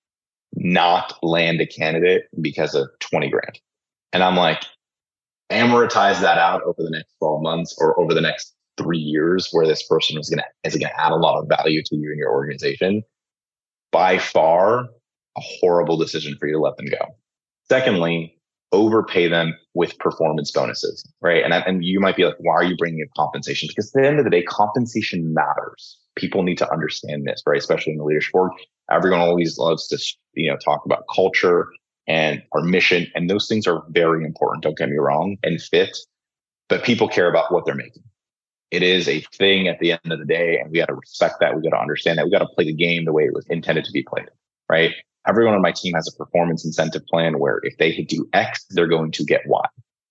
not 0.55 1.19
land 1.23 1.61
a 1.61 1.67
candidate 1.67 2.25
because 2.41 2.75
of 2.75 2.89
20 3.01 3.29
grand. 3.29 3.59
And 4.13 4.23
I'm 4.23 4.37
like, 4.37 4.63
amortize 5.51 6.21
that 6.21 6.39
out 6.39 6.63
over 6.63 6.83
the 6.83 6.91
next 6.91 7.15
12 7.19 7.43
months 7.43 7.77
or 7.79 7.99
over 8.01 8.15
the 8.15 8.21
next 8.21 8.55
three 8.79 8.99
years 8.99 9.49
where 9.53 9.67
this 9.67 9.87
person 9.87 10.19
is 10.19 10.31
gonna 10.31 10.45
is 10.65 10.77
gonna 10.77 10.93
add 10.97 11.13
a 11.13 11.17
lot 11.17 11.39
of 11.39 11.49
value 11.49 11.83
to 11.85 11.97
you 11.97 12.11
and 12.11 12.19
your 12.19 12.33
organization. 12.33 13.03
By 13.91 14.19
far, 14.19 14.89
a 15.37 15.41
horrible 15.41 15.97
decision 15.97 16.37
for 16.39 16.47
you 16.47 16.55
to 16.55 16.61
let 16.61 16.77
them 16.77 16.87
go. 16.87 17.15
Secondly, 17.69 18.37
overpay 18.73 19.29
them 19.29 19.55
with 19.75 19.99
performance 19.99 20.51
bonuses, 20.51 21.07
right? 21.21 21.45
And, 21.45 21.53
and 21.53 21.85
you 21.85 22.01
might 22.01 22.17
be 22.17 22.25
like, 22.25 22.37
why 22.39 22.55
are 22.55 22.65
you 22.65 22.77
bringing 22.77 23.01
in 23.01 23.09
compensation? 23.17 23.69
Because 23.69 23.95
at 23.95 24.03
the 24.03 24.09
end 24.09 24.19
of 24.19 24.25
the 24.25 24.31
day, 24.31 24.43
compensation 24.43 25.33
matters. 25.35 25.99
People 26.17 26.43
need 26.43 26.59
to 26.59 26.71
understand 26.71 27.27
this, 27.27 27.43
right? 27.47 27.59
Especially 27.59 27.93
in 27.93 27.99
the 27.99 28.05
leadership 28.05 28.35
org. 28.35 28.53
Everyone 28.91 29.21
always 29.21 29.59
loves 29.59 29.89
to, 29.89 29.99
you 30.35 30.51
know, 30.51 30.57
talk 30.57 30.85
about 30.85 31.05
culture 31.15 31.69
and 32.07 32.43
our 32.53 32.63
mission. 32.63 33.07
And 33.15 33.31
those 33.31 33.47
things 33.47 33.67
are 33.67 33.83
very 33.91 34.25
important. 34.25 34.65
Don't 34.65 34.77
get 34.77 34.89
me 34.89 34.97
wrong 34.97 35.37
and 35.43 35.61
fit, 35.61 35.97
but 36.69 36.83
people 36.83 37.09
care 37.09 37.29
about 37.29 37.53
what 37.53 37.65
they're 37.65 37.75
making. 37.75 38.03
It 38.71 38.83
is 38.83 39.07
a 39.07 39.21
thing 39.35 39.69
at 39.69 39.79
the 39.81 39.93
end 39.93 40.13
of 40.13 40.19
the 40.19 40.25
day. 40.25 40.59
And 40.59 40.71
we 40.71 40.79
got 40.79 40.87
to 40.87 40.95
respect 40.95 41.37
that. 41.41 41.55
We 41.55 41.63
got 41.63 41.77
to 41.77 41.83
understand 41.83 42.19
that. 42.19 42.25
We 42.25 42.31
got 42.31 42.39
to 42.39 42.49
play 42.55 42.65
the 42.65 42.75
game 42.75 43.05
the 43.05 43.13
way 43.13 43.25
it 43.25 43.35
was 43.35 43.47
intended 43.49 43.85
to 43.85 43.93
be 43.93 44.03
played, 44.03 44.29
right? 44.71 44.93
Everyone 45.27 45.55
on 45.55 45.63
my 45.63 45.73
team 45.73 45.95
has 45.95 46.09
a 46.09 46.17
performance 46.17 46.65
incentive 46.65 47.05
plan 47.07 47.39
where 47.39 47.61
if 47.63 47.77
they 47.79 47.93
do 48.03 48.29
X, 48.33 48.65
they're 48.71 48.89
going 48.89 49.13
to 49.13 49.25
get 49.25 49.43
Y, 49.47 49.65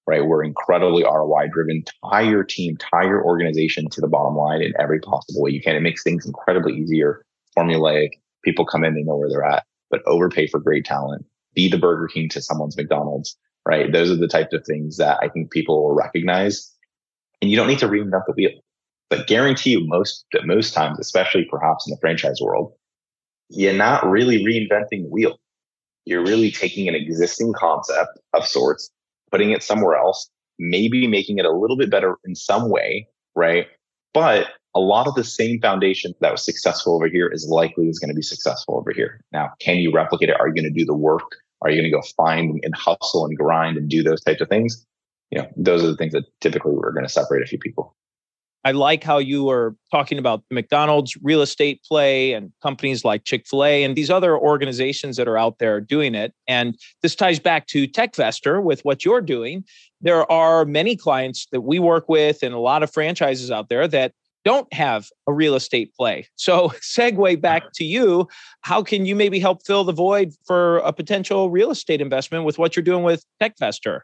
right? 0.08 0.26
We're 0.26 0.44
incredibly 0.44 1.04
ROI 1.04 1.48
driven. 1.52 1.84
Tie 2.10 2.22
your 2.22 2.44
team, 2.44 2.78
tie 2.78 3.04
your 3.04 3.24
organization 3.24 3.90
to 3.90 4.02
the 4.02 4.08
bottom 4.08 4.36
line 4.36 4.62
in 4.62 4.74
every 4.80 5.00
possible 5.00 5.42
way 5.42 5.52
you 5.52 5.62
can. 5.62 5.76
It 5.76 5.82
makes 5.82 6.04
things 6.04 6.26
incredibly 6.26 6.74
easier, 6.74 7.26
formulaic. 7.58 8.10
People 8.44 8.66
come 8.66 8.84
in, 8.84 8.96
they 8.96 9.04
know 9.04 9.18
where 9.18 9.30
they're 9.30 9.44
at, 9.44 9.66
but 9.90 10.02
overpay 10.06 10.48
for 10.48 10.60
great 10.60 10.86
talent. 10.86 11.26
Be 11.54 11.70
the 11.70 11.78
Burger 11.78 12.08
King 12.08 12.30
to 12.30 12.42
someone's 12.42 12.78
McDonald's, 12.78 13.38
right? 13.68 13.92
Those 13.92 14.10
are 14.10 14.16
the 14.16 14.28
types 14.28 14.54
of 14.54 14.66
things 14.66 14.98
that 14.98 15.20
I 15.22 15.28
think 15.28 15.52
people 15.52 15.84
will 15.84 15.94
recognize. 15.94 16.72
And 17.42 17.52
you 17.52 17.58
don't 17.58 17.68
need 17.68 17.80
to 17.80 17.88
reinvent 17.88 18.26
the 18.26 18.34
wheel. 18.34 18.52
But 19.10 19.28
guarantee 19.28 19.72
you 19.72 19.86
most, 19.86 20.26
most 20.46 20.74
times, 20.74 20.98
especially 20.98 21.46
perhaps 21.52 21.86
in 21.86 21.92
the 21.92 22.00
franchise 22.00 22.40
world, 22.42 22.74
you're 23.52 23.74
not 23.74 24.06
really 24.06 24.44
reinventing 24.44 25.04
the 25.04 25.10
wheel. 25.10 25.38
You're 26.06 26.24
really 26.24 26.52
taking 26.52 26.88
an 26.88 26.96
existing 26.96 27.54
concept 27.54 28.18
of 28.34 28.46
sorts, 28.46 28.90
putting 29.30 29.52
it 29.52 29.62
somewhere 29.62 29.96
else, 29.96 30.30
maybe 30.58 31.08
making 31.08 31.38
it 31.38 31.46
a 31.46 31.52
little 31.52 31.78
bit 31.78 31.92
better 31.92 32.18
in 32.26 32.36
some 32.36 32.70
way, 32.70 33.08
right? 33.36 33.68
But 34.14 34.48
a 34.74 34.80
lot 34.80 35.08
of 35.08 35.16
the 35.16 35.24
same 35.24 35.60
foundation 35.60 36.14
that 36.22 36.32
was 36.32 36.44
successful 36.44 36.96
over 36.96 37.08
here 37.08 37.28
is 37.28 37.48
likely 37.48 37.88
is 37.88 38.00
going 38.00 38.10
to 38.10 38.16
be 38.16 38.22
successful 38.22 38.78
over 38.78 38.92
here. 38.92 39.22
Now, 39.32 39.52
can 39.60 39.78
you 39.78 39.92
replicate 39.92 40.30
it? 40.30 40.40
Are 40.40 40.48
you 40.48 40.56
going 40.56 40.72
to 40.72 40.80
do 40.80 40.86
the 40.86 40.96
work? 40.96 41.30
Are 41.62 41.70
you 41.70 41.80
going 41.80 41.92
to 41.92 41.96
go 41.96 42.02
find 42.18 42.60
and 42.64 42.76
hustle 42.76 43.26
and 43.26 43.38
grind 43.38 43.78
and 43.78 43.90
do 43.90 44.02
those 44.02 44.24
types 44.24 44.42
of 44.42 44.50
things? 44.50 44.86
You 45.30 45.40
know, 45.40 45.48
those 45.56 45.84
are 45.84 45.88
the 45.88 45.98
things 45.98 46.14
that 46.14 46.26
typically 46.40 46.74
we're 46.74 46.92
going 46.92 47.06
to 47.06 47.12
separate 47.12 47.44
a 47.44 47.48
few 47.48 47.60
people. 47.60 47.96
I 48.64 48.72
like 48.72 49.04
how 49.04 49.18
you 49.18 49.46
were 49.46 49.76
talking 49.90 50.20
about 50.20 50.44
McDonald's 50.52 51.18
real 51.24 51.42
estate 51.42 51.82
play 51.84 52.34
and 52.34 52.52
companies 52.62 53.04
like 53.04 53.24
Chick 53.24 53.48
fil 53.48 53.64
A 53.64 53.84
and 53.84 53.96
these 53.96 54.10
other 54.10 54.38
organizations 54.38 55.18
that 55.18 55.28
are 55.28 55.38
out 55.38 55.58
there 55.60 55.82
doing 55.82 56.14
it. 56.14 56.34
And 56.48 56.78
this 57.02 57.16
ties 57.16 57.40
back 57.40 57.68
to 57.68 57.88
TechVestor 57.88 58.62
with 58.62 58.82
what 58.82 59.04
you're 59.04 59.22
doing. 59.22 59.64
There 60.00 60.32
are 60.32 60.66
many 60.66 60.96
clients 60.96 61.48
that 61.52 61.62
we 61.62 61.80
work 61.80 62.08
with 62.08 62.44
and 62.44 62.54
a 62.54 62.60
lot 62.60 62.84
of 62.84 62.92
franchises 62.92 63.50
out 63.50 63.70
there 63.70 63.88
that 63.88 64.14
don't 64.44 64.72
have 64.74 65.08
a 65.28 65.34
real 65.34 65.56
estate 65.56 65.94
play. 65.96 66.28
So, 66.36 66.70
segue 66.82 67.42
back 67.42 67.64
to 67.76 67.84
you, 67.84 68.28
how 68.62 68.84
can 68.84 69.06
you 69.06 69.16
maybe 69.16 69.40
help 69.40 69.66
fill 69.66 69.84
the 69.84 69.94
void 69.94 70.34
for 70.46 70.78
a 70.80 70.94
potential 70.94 71.50
real 71.50 71.72
estate 71.72 72.02
investment 72.02 72.46
with 72.46 72.58
what 72.58 72.76
you're 72.76 72.84
doing 72.84 73.04
with 73.04 73.26
TechVestor? 73.42 74.02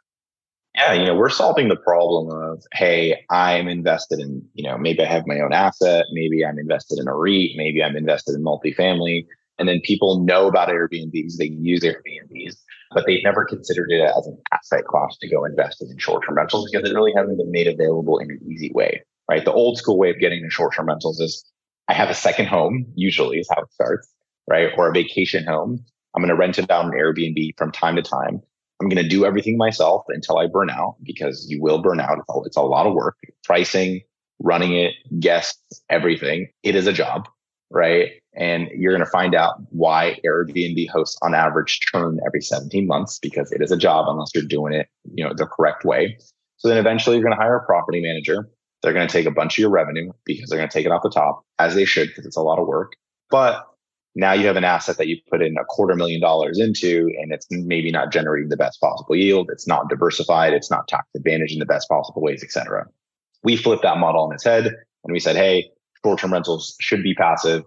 Yeah, 0.77 0.93
you 0.93 1.05
know, 1.05 1.15
we're 1.15 1.29
solving 1.29 1.69
the 1.69 1.75
problem 1.75 2.29
of, 2.31 2.63
hey, 2.71 3.25
I'm 3.31 3.67
invested 3.67 4.19
in, 4.19 4.47
you 4.53 4.63
know, 4.63 4.77
maybe 4.77 5.01
I 5.01 5.07
have 5.07 5.23
my 5.25 5.39
own 5.39 5.51
asset, 5.51 6.05
maybe 6.11 6.45
I'm 6.45 6.59
invested 6.59 6.99
in 6.99 7.07
a 7.07 7.15
REIT, 7.15 7.53
maybe 7.55 7.83
I'm 7.83 7.95
invested 7.97 8.35
in 8.35 8.43
multifamily. 8.43 9.25
And 9.57 9.67
then 9.67 9.81
people 9.83 10.23
know 10.23 10.45
about 10.45 10.69
Airbnbs, 10.69 11.37
they 11.39 11.45
use 11.45 11.81
Airbnbs, 11.81 12.57
but 12.91 13.05
they've 13.07 13.23
never 13.23 13.43
considered 13.43 13.89
it 13.89 14.01
as 14.01 14.27
an 14.27 14.37
asset 14.53 14.85
class 14.85 15.17
to 15.19 15.27
go 15.27 15.45
invest 15.45 15.81
in 15.81 15.97
short-term 15.97 16.35
rentals 16.35 16.69
because 16.71 16.87
it 16.87 16.93
really 16.93 17.13
hasn't 17.17 17.39
been 17.39 17.51
made 17.51 17.67
available 17.67 18.19
in 18.19 18.29
an 18.29 18.39
easy 18.47 18.71
way, 18.75 19.01
right? 19.27 19.43
The 19.43 19.53
old 19.53 19.79
school 19.79 19.97
way 19.97 20.11
of 20.11 20.19
getting 20.19 20.43
into 20.43 20.51
short-term 20.51 20.89
rentals 20.89 21.19
is 21.19 21.43
I 21.87 21.93
have 21.93 22.11
a 22.11 22.13
second 22.13 22.49
home, 22.49 22.85
usually 22.93 23.39
is 23.39 23.49
how 23.49 23.63
it 23.63 23.73
starts, 23.73 24.13
right? 24.47 24.69
Or 24.77 24.89
a 24.89 24.93
vacation 24.93 25.43
home. 25.43 25.83
I'm 26.15 26.21
going 26.21 26.29
to 26.29 26.35
rent 26.35 26.59
it 26.59 26.69
out 26.69 26.85
on 26.85 26.91
Airbnb 26.91 27.57
from 27.57 27.71
time 27.71 27.95
to 27.95 28.03
time. 28.03 28.43
I'm 28.81 28.89
going 28.89 29.01
to 29.01 29.09
do 29.09 29.25
everything 29.25 29.57
myself 29.57 30.03
until 30.09 30.37
I 30.37 30.47
burn 30.47 30.69
out 30.69 30.95
because 31.03 31.47
you 31.49 31.61
will 31.61 31.81
burn 31.81 31.99
out. 31.99 32.19
It's 32.45 32.57
a, 32.57 32.61
lot 32.61 32.85
of 32.85 32.93
work. 32.93 33.17
Pricing, 33.43 34.01
running 34.39 34.75
it, 34.75 34.93
guests, 35.19 35.81
everything. 35.89 36.47
It 36.63 36.75
is 36.75 36.85
a 36.85 36.93
job, 36.93 37.27
right? 37.71 38.11
And 38.35 38.69
you're 38.75 38.93
going 38.93 39.05
to 39.05 39.09
find 39.09 39.33
out 39.33 39.55
why 39.69 40.19
Airbnb 40.25 40.89
hosts 40.89 41.17
on 41.23 41.33
average 41.33 41.79
churn 41.79 42.19
every 42.25 42.41
17 42.41 42.85
months 42.85 43.17
because 43.19 43.51
it 43.51 43.61
is 43.61 43.71
a 43.71 43.77
job 43.77 44.05
unless 44.07 44.29
you're 44.35 44.43
doing 44.43 44.73
it, 44.73 44.87
you 45.11 45.23
know, 45.23 45.33
the 45.35 45.47
correct 45.47 45.83
way. 45.83 46.17
So 46.57 46.67
then 46.67 46.77
eventually 46.77 47.15
you're 47.15 47.23
going 47.23 47.35
to 47.35 47.41
hire 47.41 47.57
a 47.57 47.65
property 47.65 48.01
manager. 48.01 48.47
They're 48.83 48.93
going 48.93 49.07
to 49.07 49.11
take 49.11 49.25
a 49.25 49.31
bunch 49.31 49.55
of 49.55 49.59
your 49.59 49.71
revenue 49.71 50.11
because 50.23 50.49
they're 50.49 50.59
going 50.59 50.69
to 50.69 50.73
take 50.73 50.85
it 50.85 50.91
off 50.91 51.01
the 51.01 51.09
top 51.09 51.43
as 51.57 51.73
they 51.73 51.85
should 51.85 52.09
because 52.09 52.27
it's 52.27 52.37
a 52.37 52.41
lot 52.41 52.59
of 52.59 52.67
work. 52.67 52.93
But 53.31 53.65
now 54.17 54.33
you 54.33 54.47
have 54.47 54.57
an 54.57 54.63
asset 54.65 54.97
that 54.97 55.07
you 55.07 55.17
put 55.29 55.41
in 55.41 55.55
a 55.57 55.65
quarter 55.65 55.95
million 55.95 56.19
dollars 56.19 56.59
into 56.59 57.09
and 57.21 57.31
it's 57.31 57.47
maybe 57.49 57.91
not 57.91 58.11
generating 58.11 58.49
the 58.49 58.57
best 58.57 58.81
possible 58.81 59.15
yield. 59.15 59.49
It's 59.51 59.67
not 59.67 59.89
diversified. 59.89 60.53
It's 60.53 60.69
not 60.69 60.87
tax 60.87 61.07
advantage 61.15 61.53
in 61.53 61.59
the 61.59 61.65
best 61.65 61.87
possible 61.87 62.21
ways 62.21 62.43
etc 62.43 62.85
we 63.43 63.55
flipped 63.55 63.83
that 63.83 63.97
model 63.97 64.23
on 64.23 64.33
its 64.33 64.43
head 64.43 64.65
and 64.65 65.13
we 65.13 65.19
said 65.19 65.35
hey 65.35 65.69
short-term 66.03 66.33
rentals 66.33 66.75
should 66.79 67.03
be 67.03 67.13
passive 67.13 67.63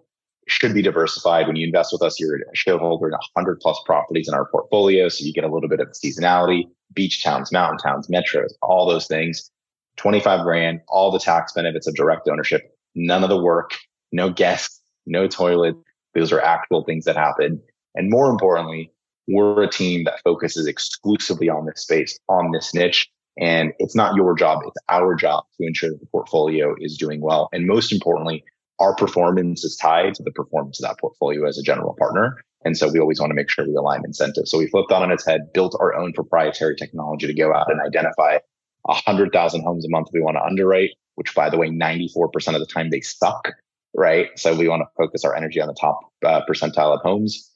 should 0.49 0.75
be 0.75 0.83
diversified. 0.83 1.47
When 1.47 1.55
you 1.57 1.67
invest 1.67 1.93
with 1.93 2.03
us 2.03 2.19
you're 2.19 2.37
a 2.37 2.57
shareholder 2.57 3.07
in 3.07 3.13
100 3.13 3.61
plus 3.61 3.81
properties 3.87 4.29
in 4.29 4.35
our 4.35 4.47
portfolio 4.47 5.09
so 5.09 5.25
you 5.25 5.33
get 5.33 5.45
a 5.45 5.49
little 5.53 5.69
bit 5.69 5.81
of 5.81 5.89
seasonality 5.89 6.65
beach 6.93 7.23
towns 7.23 7.53
mountain 7.53 7.79
towns 7.79 8.09
metros 8.09 8.51
all 8.63 8.87
those 8.87 9.07
things. 9.07 9.51
25 9.97 10.45
grand 10.45 10.81
all 10.89 11.11
the 11.11 11.19
tax 11.19 11.53
benefits 11.53 11.87
of 11.87 11.95
direct 11.95 12.29
ownership 12.29 12.77
none 12.95 13.23
of 13.23 13.29
the 13.29 13.41
work 13.41 13.73
no 14.13 14.31
guests 14.31 14.81
no 15.07 15.27
toilet 15.27 15.75
those 16.15 16.33
are 16.33 16.41
actual 16.41 16.85
things 16.85 17.05
that 17.05 17.17
happen. 17.17 17.61
And 17.95 18.11
more 18.11 18.31
importantly, 18.31 18.93
we're 19.29 19.63
a 19.63 19.71
team 19.71 20.05
that 20.05 20.21
focuses 20.23 20.67
exclusively 20.67 21.49
on 21.49 21.67
this 21.67 21.83
space, 21.83 22.19
on 22.29 22.51
this 22.53 22.75
niche. 22.75 23.09
And 23.39 23.73
it's 23.79 23.95
not 23.95 24.17
your 24.17 24.35
job, 24.35 24.61
it's 24.67 24.77
our 24.89 25.15
job 25.15 25.45
to 25.59 25.67
ensure 25.67 25.91
that 25.91 26.01
the 26.01 26.07
portfolio 26.07 26.75
is 26.81 26.99
doing 26.99 27.21
well. 27.21 27.49
And 27.53 27.67
most 27.67 27.93
importantly, 27.93 28.45
our 28.81 28.95
performance 28.95 29.65
is 29.65 29.77
tied 29.77 30.15
to 30.15 30.23
the 30.23 30.33
performance 30.33 30.83
of 30.83 30.89
that 30.89 30.99
portfolio 30.99 31.47
as 31.47 31.59
a 31.59 31.63
general 31.63 31.95
partner. 31.99 32.39
And 32.65 32.77
so 32.77 32.91
we 32.91 32.99
always 32.99 33.21
want 33.21 33.31
to 33.31 33.35
make 33.35 33.49
sure 33.49 33.67
we 33.67 33.75
align 33.75 34.03
incentives. 34.05 34.51
So 34.51 34.59
we 34.59 34.67
flipped 34.67 34.91
that 34.91 35.03
on 35.03 35.11
its 35.11 35.25
head, 35.25 35.53
built 35.55 35.77
our 35.81 35.95
own 35.95 36.13
proprietary 36.13 36.77
technology 36.77 37.27
to 37.27 37.35
go 37.35 37.55
out 37.55 37.71
and 37.71 37.81
identify 37.81 38.39
100,000 38.83 39.63
homes 39.63 39.85
a 39.85 39.91
month 39.91 40.09
we 40.13 40.21
want 40.21 40.37
to 40.37 40.45
underwrite, 40.45 40.91
which 41.15 41.35
by 41.35 41.49
the 41.49 41.57
way, 41.57 41.69
94% 41.69 42.55
of 42.55 42.61
the 42.61 42.67
time 42.67 42.91
they 42.91 43.01
suck 43.01 43.49
right? 43.95 44.29
So 44.37 44.57
we 44.57 44.69
want 44.69 44.83
to 44.83 44.89
focus 44.97 45.25
our 45.25 45.35
energy 45.35 45.61
on 45.61 45.69
the 45.69 45.77
top 45.79 46.01
uh, 46.25 46.43
percentile 46.49 46.95
of 46.95 47.01
homes. 47.03 47.51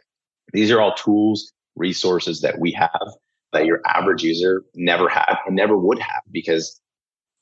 These 0.52 0.70
are 0.70 0.80
all 0.80 0.94
tools, 0.94 1.52
resources 1.76 2.40
that 2.42 2.58
we 2.58 2.72
have 2.72 3.08
that 3.52 3.66
your 3.66 3.80
average 3.86 4.22
user 4.22 4.64
never 4.74 5.08
had 5.08 5.36
and 5.46 5.56
never 5.56 5.78
would 5.78 5.98
have 5.98 6.22
because 6.30 6.80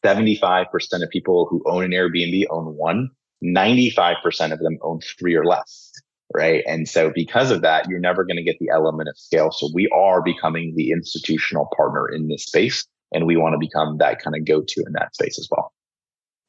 75% 0.04 0.66
of 1.02 1.10
people 1.10 1.46
who 1.50 1.62
own 1.66 1.82
an 1.82 1.90
Airbnb 1.90 2.44
own 2.50 2.76
one, 2.76 3.10
95% 3.42 4.52
of 4.52 4.60
them 4.60 4.78
own 4.82 5.00
three 5.18 5.34
or 5.34 5.44
less. 5.44 5.90
Right. 6.34 6.64
And 6.66 6.88
so 6.88 7.10
because 7.14 7.50
of 7.50 7.60
that, 7.60 7.88
you're 7.90 8.00
never 8.00 8.24
going 8.24 8.36
to 8.36 8.42
get 8.42 8.58
the 8.58 8.70
element 8.70 9.08
of 9.08 9.18
scale. 9.18 9.50
So 9.50 9.68
we 9.74 9.88
are 9.88 10.22
becoming 10.22 10.74
the 10.74 10.90
institutional 10.90 11.68
partner 11.76 12.08
in 12.08 12.28
this 12.28 12.44
space. 12.44 12.86
And 13.12 13.26
we 13.26 13.36
want 13.36 13.52
to 13.52 13.58
become 13.58 13.98
that 13.98 14.22
kind 14.22 14.34
of 14.34 14.46
go 14.46 14.62
to 14.66 14.84
in 14.86 14.92
that 14.94 15.14
space 15.14 15.38
as 15.38 15.46
well. 15.50 15.74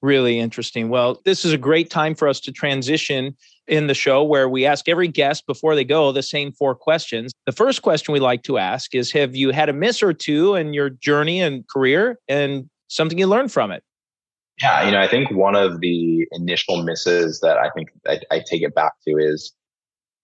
Really 0.03 0.37
interesting. 0.37 0.89
Well, 0.89 1.21
this 1.23 1.45
is 1.45 1.53
a 1.53 1.57
great 1.57 1.89
time 1.89 2.13
for 2.13 2.27
us 2.27 2.41
to 2.41 2.51
transition 2.51 3.37
in 3.67 3.87
the 3.87 3.93
show 3.93 4.21
where 4.21 4.49
we 4.49 4.65
ask 4.65 4.89
every 4.89 5.07
guest 5.07 5.47
before 5.47 5.75
they 5.75 5.85
go 5.85 6.11
the 6.11 6.21
same 6.21 6.51
four 6.51 6.75
questions. 6.75 7.31
The 7.45 7.53
first 7.53 7.83
question 7.83 8.13
we 8.13 8.19
like 8.19 8.43
to 8.43 8.57
ask 8.57 8.93
is 8.93 9.13
Have 9.13 9.33
you 9.33 9.51
had 9.51 9.69
a 9.69 9.73
miss 9.73 10.03
or 10.03 10.11
two 10.11 10.55
in 10.55 10.73
your 10.73 10.89
journey 10.89 11.41
and 11.41 11.65
career 11.69 12.19
and 12.27 12.69
something 12.89 13.17
you 13.17 13.27
learned 13.27 13.53
from 13.53 13.71
it? 13.71 13.81
Yeah, 14.61 14.83
you 14.83 14.91
know, 14.91 14.99
I 14.99 15.07
think 15.07 15.31
one 15.31 15.55
of 15.55 15.79
the 15.79 16.27
initial 16.33 16.83
misses 16.83 17.39
that 17.39 17.57
I 17.57 17.69
think 17.69 17.87
I, 18.05 18.19
I 18.29 18.43
take 18.45 18.61
it 18.61 18.75
back 18.75 18.91
to 19.07 19.15
is 19.17 19.53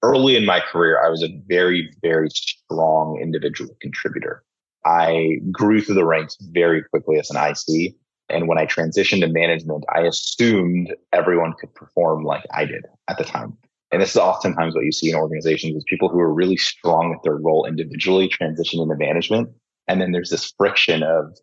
early 0.03 0.36
in 0.36 0.45
my 0.45 0.59
career, 0.59 1.01
I 1.01 1.07
was 1.07 1.24
a 1.24 1.29
very, 1.48 1.89
very 2.01 2.27
strong 2.29 3.17
individual 3.21 3.74
contributor. 3.81 4.43
I 4.86 5.38
grew 5.53 5.79
through 5.79 5.95
the 5.95 6.05
ranks 6.05 6.36
very 6.51 6.83
quickly 6.83 7.17
as 7.17 7.29
an 7.29 7.38
IC. 7.38 7.95
And 8.29 8.48
when 8.48 8.57
I 8.57 8.65
transitioned 8.65 9.21
to 9.21 9.27
management, 9.27 9.86
I 9.93 10.01
assumed 10.01 10.93
everyone 11.13 11.53
could 11.59 11.74
perform 11.74 12.24
like 12.24 12.43
I 12.53 12.65
did 12.65 12.86
at 13.07 13.17
the 13.17 13.24
time. 13.24 13.57
And 13.91 14.01
this 14.01 14.12
is 14.12 14.17
oftentimes 14.17 14.75
what 14.75 14.86
you 14.86 14.91
see 14.91 15.09
in 15.09 15.15
organizations 15.15 15.75
is 15.75 15.83
people 15.88 16.09
who 16.09 16.19
are 16.19 16.33
really 16.33 16.57
strong 16.57 17.13
at 17.13 17.24
their 17.24 17.38
role 17.38 17.65
individually 17.65 18.27
transition 18.27 18.81
into 18.81 18.95
management. 18.95 19.50
And 19.88 20.00
then 20.00 20.12
there's 20.12 20.29
this 20.29 20.53
friction 20.57 21.01
of 21.01 21.36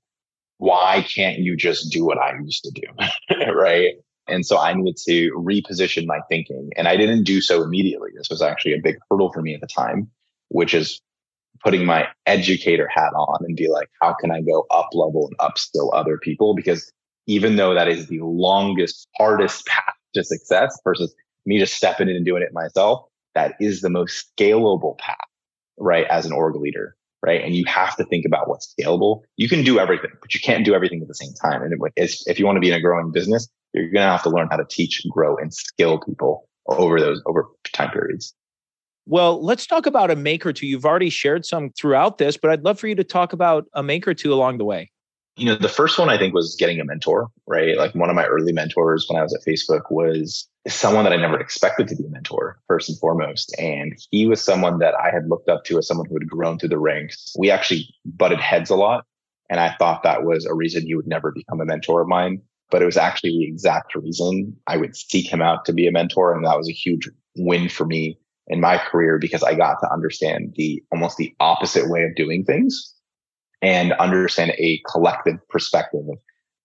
why 0.58 1.04
can't 1.14 1.38
you 1.38 1.56
just 1.56 1.90
do 1.92 2.04
what 2.04 2.18
I 2.18 2.32
used 2.42 2.64
to 2.64 2.70
do? 2.70 3.46
right. 3.52 3.94
And 4.28 4.46
so 4.46 4.58
I 4.58 4.74
needed 4.74 4.96
to 5.08 5.32
reposition 5.32 6.06
my 6.06 6.20
thinking. 6.28 6.70
And 6.76 6.88
I 6.88 6.96
didn't 6.96 7.24
do 7.24 7.40
so 7.40 7.62
immediately. 7.62 8.10
This 8.16 8.30
was 8.30 8.42
actually 8.42 8.74
a 8.74 8.80
big 8.82 8.96
hurdle 9.10 9.32
for 9.32 9.42
me 9.42 9.54
at 9.54 9.60
the 9.60 9.66
time, 9.66 10.10
which 10.48 10.72
is 10.74 11.00
putting 11.62 11.84
my 11.84 12.06
educator 12.26 12.88
hat 12.88 13.12
on 13.14 13.44
and 13.44 13.56
be 13.56 13.68
like, 13.68 13.88
how 14.00 14.14
can 14.14 14.30
I 14.30 14.40
go 14.40 14.66
up 14.70 14.90
level 14.92 15.28
and 15.28 15.38
upskill 15.38 15.90
other 15.92 16.18
people? 16.18 16.54
Because 16.54 16.90
even 17.26 17.56
though 17.56 17.74
that 17.74 17.88
is 17.88 18.06
the 18.06 18.20
longest, 18.20 19.08
hardest 19.16 19.66
path 19.66 19.94
to 20.14 20.24
success 20.24 20.78
versus 20.84 21.14
me 21.44 21.58
just 21.58 21.74
stepping 21.74 22.08
in 22.08 22.16
and 22.16 22.24
doing 22.24 22.42
it 22.42 22.52
myself, 22.52 23.06
that 23.34 23.54
is 23.60 23.80
the 23.80 23.90
most 23.90 24.26
scalable 24.36 24.96
path, 24.98 25.16
right? 25.78 26.06
As 26.06 26.26
an 26.26 26.32
org 26.32 26.56
leader, 26.56 26.96
right? 27.22 27.42
And 27.42 27.54
you 27.54 27.64
have 27.66 27.96
to 27.96 28.04
think 28.04 28.24
about 28.24 28.48
what's 28.48 28.74
scalable. 28.74 29.22
You 29.36 29.48
can 29.48 29.62
do 29.64 29.78
everything, 29.78 30.12
but 30.20 30.34
you 30.34 30.40
can't 30.40 30.64
do 30.64 30.74
everything 30.74 31.02
at 31.02 31.08
the 31.08 31.14
same 31.14 31.32
time. 31.34 31.62
And 31.62 31.74
if 31.96 32.38
you 32.38 32.46
want 32.46 32.56
to 32.56 32.60
be 32.60 32.70
in 32.70 32.74
a 32.74 32.80
growing 32.80 33.10
business, 33.12 33.48
you're 33.74 33.90
going 33.90 34.06
to 34.06 34.12
have 34.12 34.22
to 34.22 34.30
learn 34.30 34.48
how 34.50 34.56
to 34.56 34.64
teach, 34.64 35.02
grow, 35.10 35.36
and 35.36 35.52
skill 35.52 35.98
people 35.98 36.48
over 36.66 36.98
those 36.98 37.20
over 37.26 37.46
time 37.72 37.90
periods. 37.90 38.34
Well, 39.06 39.42
let's 39.42 39.66
talk 39.66 39.86
about 39.86 40.10
a 40.10 40.16
make 40.16 40.44
or 40.44 40.52
two. 40.52 40.66
You've 40.66 40.84
already 40.84 41.10
shared 41.10 41.46
some 41.46 41.70
throughout 41.70 42.18
this, 42.18 42.36
but 42.36 42.50
I'd 42.50 42.64
love 42.64 42.78
for 42.78 42.88
you 42.88 42.96
to 42.96 43.04
talk 43.04 43.32
about 43.32 43.66
a 43.72 43.82
make 43.82 44.06
or 44.06 44.14
two 44.14 44.34
along 44.34 44.58
the 44.58 44.64
way. 44.64 44.90
You 45.36 45.46
know, 45.46 45.54
the 45.54 45.68
first 45.68 45.98
one 45.98 46.08
I 46.08 46.18
think 46.18 46.34
was 46.34 46.56
getting 46.58 46.80
a 46.80 46.84
mentor, 46.84 47.28
right? 47.46 47.76
Like 47.76 47.94
one 47.94 48.10
of 48.10 48.16
my 48.16 48.24
early 48.24 48.52
mentors 48.52 49.06
when 49.08 49.20
I 49.20 49.22
was 49.22 49.34
at 49.34 49.46
Facebook 49.46 49.90
was 49.90 50.48
someone 50.66 51.04
that 51.04 51.12
I 51.12 51.16
never 51.16 51.38
expected 51.38 51.86
to 51.88 51.96
be 51.96 52.04
a 52.04 52.08
mentor, 52.08 52.58
first 52.66 52.88
and 52.88 52.98
foremost. 52.98 53.54
And 53.58 53.94
he 54.10 54.26
was 54.26 54.42
someone 54.42 54.78
that 54.78 54.94
I 54.94 55.10
had 55.10 55.28
looked 55.28 55.48
up 55.48 55.64
to 55.66 55.78
as 55.78 55.86
someone 55.86 56.08
who 56.08 56.14
had 56.14 56.28
grown 56.28 56.58
through 56.58 56.70
the 56.70 56.78
ranks. 56.78 57.34
We 57.38 57.50
actually 57.50 57.88
butted 58.04 58.40
heads 58.40 58.70
a 58.70 58.76
lot. 58.76 59.04
And 59.48 59.60
I 59.60 59.76
thought 59.76 60.02
that 60.02 60.24
was 60.24 60.46
a 60.46 60.54
reason 60.54 60.84
he 60.84 60.96
would 60.96 61.06
never 61.06 61.30
become 61.30 61.60
a 61.60 61.66
mentor 61.66 62.00
of 62.00 62.08
mine. 62.08 62.40
But 62.70 62.82
it 62.82 62.86
was 62.86 62.96
actually 62.96 63.30
the 63.30 63.44
exact 63.44 63.94
reason 63.94 64.56
I 64.66 64.78
would 64.78 64.96
seek 64.96 65.32
him 65.32 65.42
out 65.42 65.64
to 65.66 65.72
be 65.72 65.86
a 65.86 65.92
mentor. 65.92 66.34
And 66.34 66.44
that 66.44 66.56
was 66.56 66.68
a 66.68 66.72
huge 66.72 67.08
win 67.36 67.68
for 67.68 67.84
me 67.84 68.18
in 68.48 68.60
my 68.60 68.78
career 68.78 69.18
because 69.18 69.42
I 69.42 69.54
got 69.54 69.78
to 69.80 69.92
understand 69.92 70.54
the 70.56 70.82
almost 70.92 71.16
the 71.16 71.34
opposite 71.40 71.90
way 71.90 72.04
of 72.04 72.14
doing 72.14 72.44
things 72.44 72.94
and 73.62 73.92
understand 73.94 74.52
a 74.52 74.80
collective 74.90 75.36
perspective 75.48 76.02
of, 76.08 76.18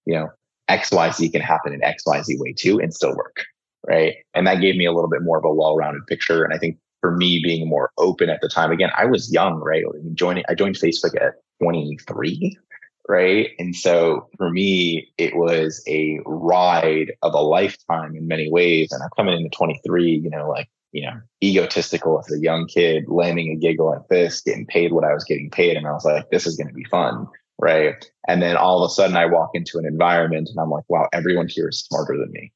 you 0.06 0.14
know, 0.14 0.30
XYZ 0.70 1.32
can 1.32 1.42
happen 1.42 1.74
in 1.74 1.82
XYZ 1.82 2.40
way 2.40 2.54
too 2.54 2.80
and 2.80 2.94
still 2.94 3.16
work. 3.16 3.46
Right. 3.88 4.16
And 4.36 4.46
that 4.46 4.62
gave 4.62 4.76
me 4.76 4.86
a 4.86 4.92
little 4.92 5.10
bit 5.10 5.24
more 5.24 5.40
of 5.40 5.46
a 5.46 5.54
well-rounded 5.54 6.06
picture. 6.06 6.44
And 6.44 6.54
I 6.54 6.60
think 6.60 6.78
for 7.00 7.16
me 7.18 7.42
being 7.44 7.68
more 7.68 7.90
open 7.98 8.30
at 8.30 8.40
the 8.42 8.48
time, 8.48 8.72
again, 8.72 8.92
I 8.96 9.06
was 9.06 9.34
young, 9.34 9.56
right? 9.56 9.84
Joining, 10.14 10.44
I 10.48 10.54
joined 10.54 10.76
Facebook 10.76 11.16
at 11.20 11.34
23. 11.64 12.58
Right. 13.10 13.50
And 13.58 13.76
so 13.76 14.30
for 14.38 14.52
me, 14.52 15.12
it 15.18 15.36
was 15.36 15.84
a 15.88 16.20
ride 16.26 17.14
of 17.24 17.34
a 17.34 17.42
lifetime 17.42 18.16
in 18.16 18.28
many 18.28 18.52
ways. 18.52 18.92
And 18.92 19.02
I'm 19.02 19.10
coming 19.18 19.36
into 19.36 19.50
23, 19.50 20.22
you 20.24 20.30
know, 20.30 20.48
like 20.48 20.70
you 20.92 21.06
know, 21.06 21.20
egotistical 21.44 22.20
as 22.20 22.32
a 22.32 22.40
young 22.40 22.68
kid, 22.68 23.06
landing 23.08 23.52
a 23.52 23.56
gig 23.56 23.80
like 23.80 24.08
this, 24.10 24.42
getting 24.42 24.66
paid 24.66 24.92
what 24.92 25.04
I 25.04 25.14
was 25.14 25.24
getting 25.24 25.50
paid. 25.50 25.78
And 25.78 25.88
I 25.88 25.92
was 25.92 26.06
like, 26.06 26.30
this 26.30 26.46
is 26.46 26.56
going 26.56 26.68
to 26.68 26.74
be 26.74 26.84
fun. 26.86 27.28
Right. 27.60 28.04
And 28.28 28.42
then 28.42 28.58
all 28.58 28.84
of 28.84 28.90
a 28.90 28.94
sudden 28.94 29.16
I 29.16 29.28
walk 29.28 29.52
into 29.54 29.78
an 29.78 29.86
environment 29.86 30.50
and 30.50 30.60
I'm 30.60 30.70
like, 30.70 30.84
wow, 30.90 31.08
everyone 31.14 31.48
here 31.48 31.70
is 31.70 31.80
smarter 31.80 32.18
than 32.18 32.32
me. 32.32 32.52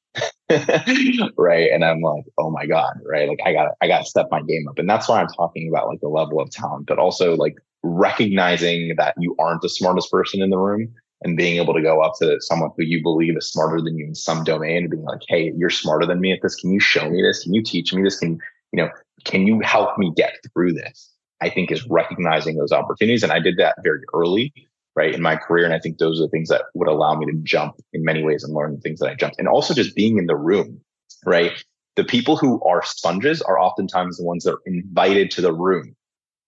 right. 1.38 1.70
And 1.72 1.86
I'm 1.86 2.02
like, 2.02 2.26
oh 2.38 2.50
my 2.50 2.66
God. 2.66 2.94
Right. 3.08 3.30
Like 3.30 3.40
I 3.46 3.54
got, 3.54 3.74
I 3.82 3.88
got 3.88 4.00
to 4.00 4.06
step 4.06 4.28
my 4.32 4.42
game 4.42 4.68
up. 4.68 4.80
And 4.80 4.90
that's 4.90 5.08
why 5.08 5.22
I'm 5.22 5.28
talking 5.28 5.70
about 5.70 5.88
like 5.88 6.02
the 6.02 6.10
level 6.10 6.40
of 6.40 6.50
talent, 6.50 6.88
but 6.88 6.98
also 6.98 7.36
like 7.36 7.56
recognizing 7.84 8.96
that 8.98 9.14
you 9.20 9.36
aren't 9.38 9.62
the 9.62 9.70
smartest 9.70 10.10
person 10.10 10.42
in 10.42 10.50
the 10.50 10.58
room 10.58 10.92
and 11.24 11.38
being 11.38 11.58
able 11.58 11.74
to 11.74 11.82
go 11.82 12.02
up 12.02 12.14
to 12.20 12.40
someone 12.42 12.72
who 12.78 12.84
you 12.84 13.02
believe 13.02 13.38
is 13.38 13.50
smarter 13.50 13.82
than 13.82 13.98
you 13.98 14.06
in 14.06 14.16
some 14.16 14.44
domain 14.44 14.78
and 14.78 14.90
being 14.90 15.04
like, 15.04 15.22
Hey, 15.28 15.54
you're 15.58 15.70
smarter 15.70 16.06
than 16.06 16.20
me 16.20 16.32
at 16.32 16.40
this. 16.42 16.56
Can 16.56 16.72
you 16.72 16.80
show 16.80 17.10
me 17.10 17.22
this? 17.22 17.44
Can 17.44 17.54
you 17.54 17.64
teach 17.64 17.94
me 17.94 18.04
this? 18.04 18.20
Can, 18.20 18.40
you 18.72 18.84
know, 18.84 18.90
can 19.24 19.48
you 19.48 19.60
help 19.62 19.98
me 19.98 20.12
get 20.16 20.36
through 20.54 20.74
this? 20.74 21.12
I 21.42 21.50
think 21.50 21.72
is 21.72 21.86
recognizing 21.88 22.58
those 22.58 22.72
opportunities. 22.72 23.24
And 23.24 23.32
I 23.32 23.40
did 23.40 23.58
that 23.58 23.76
very 23.84 24.02
early, 24.14 24.54
right, 24.96 25.14
in 25.14 25.22
my 25.22 25.36
career. 25.36 25.66
And 25.66 25.74
I 25.74 25.80
think 25.80 25.98
those 25.98 26.20
are 26.20 26.24
the 26.24 26.30
things 26.30 26.50
that 26.50 26.64
would 26.74 26.88
allow 26.88 27.16
me 27.16 27.26
to 27.26 27.38
jump 27.44 27.76
in 27.94 28.04
many 28.04 28.24
ways 28.24 28.44
and 28.44 28.54
learn 28.54 28.76
the 28.76 28.82
things 28.82 29.00
that 29.00 29.10
I 29.10 29.16
jumped. 29.16 29.38
And 29.40 29.48
also 29.48 29.74
just 29.74 29.96
being 29.96 30.18
in 30.18 30.28
the 30.28 30.36
room, 30.36 30.82
right? 31.26 31.52
The 31.96 32.04
people 32.04 32.38
who 32.38 32.62
are 32.64 32.84
sponges 32.86 33.42
are 33.42 33.60
oftentimes 33.60 34.18
the 34.18 34.24
ones 34.24 34.44
that 34.44 34.54
are 34.54 34.62
invited 34.66 35.32
to 35.32 35.42
the 35.42 35.54
room, 35.54 35.96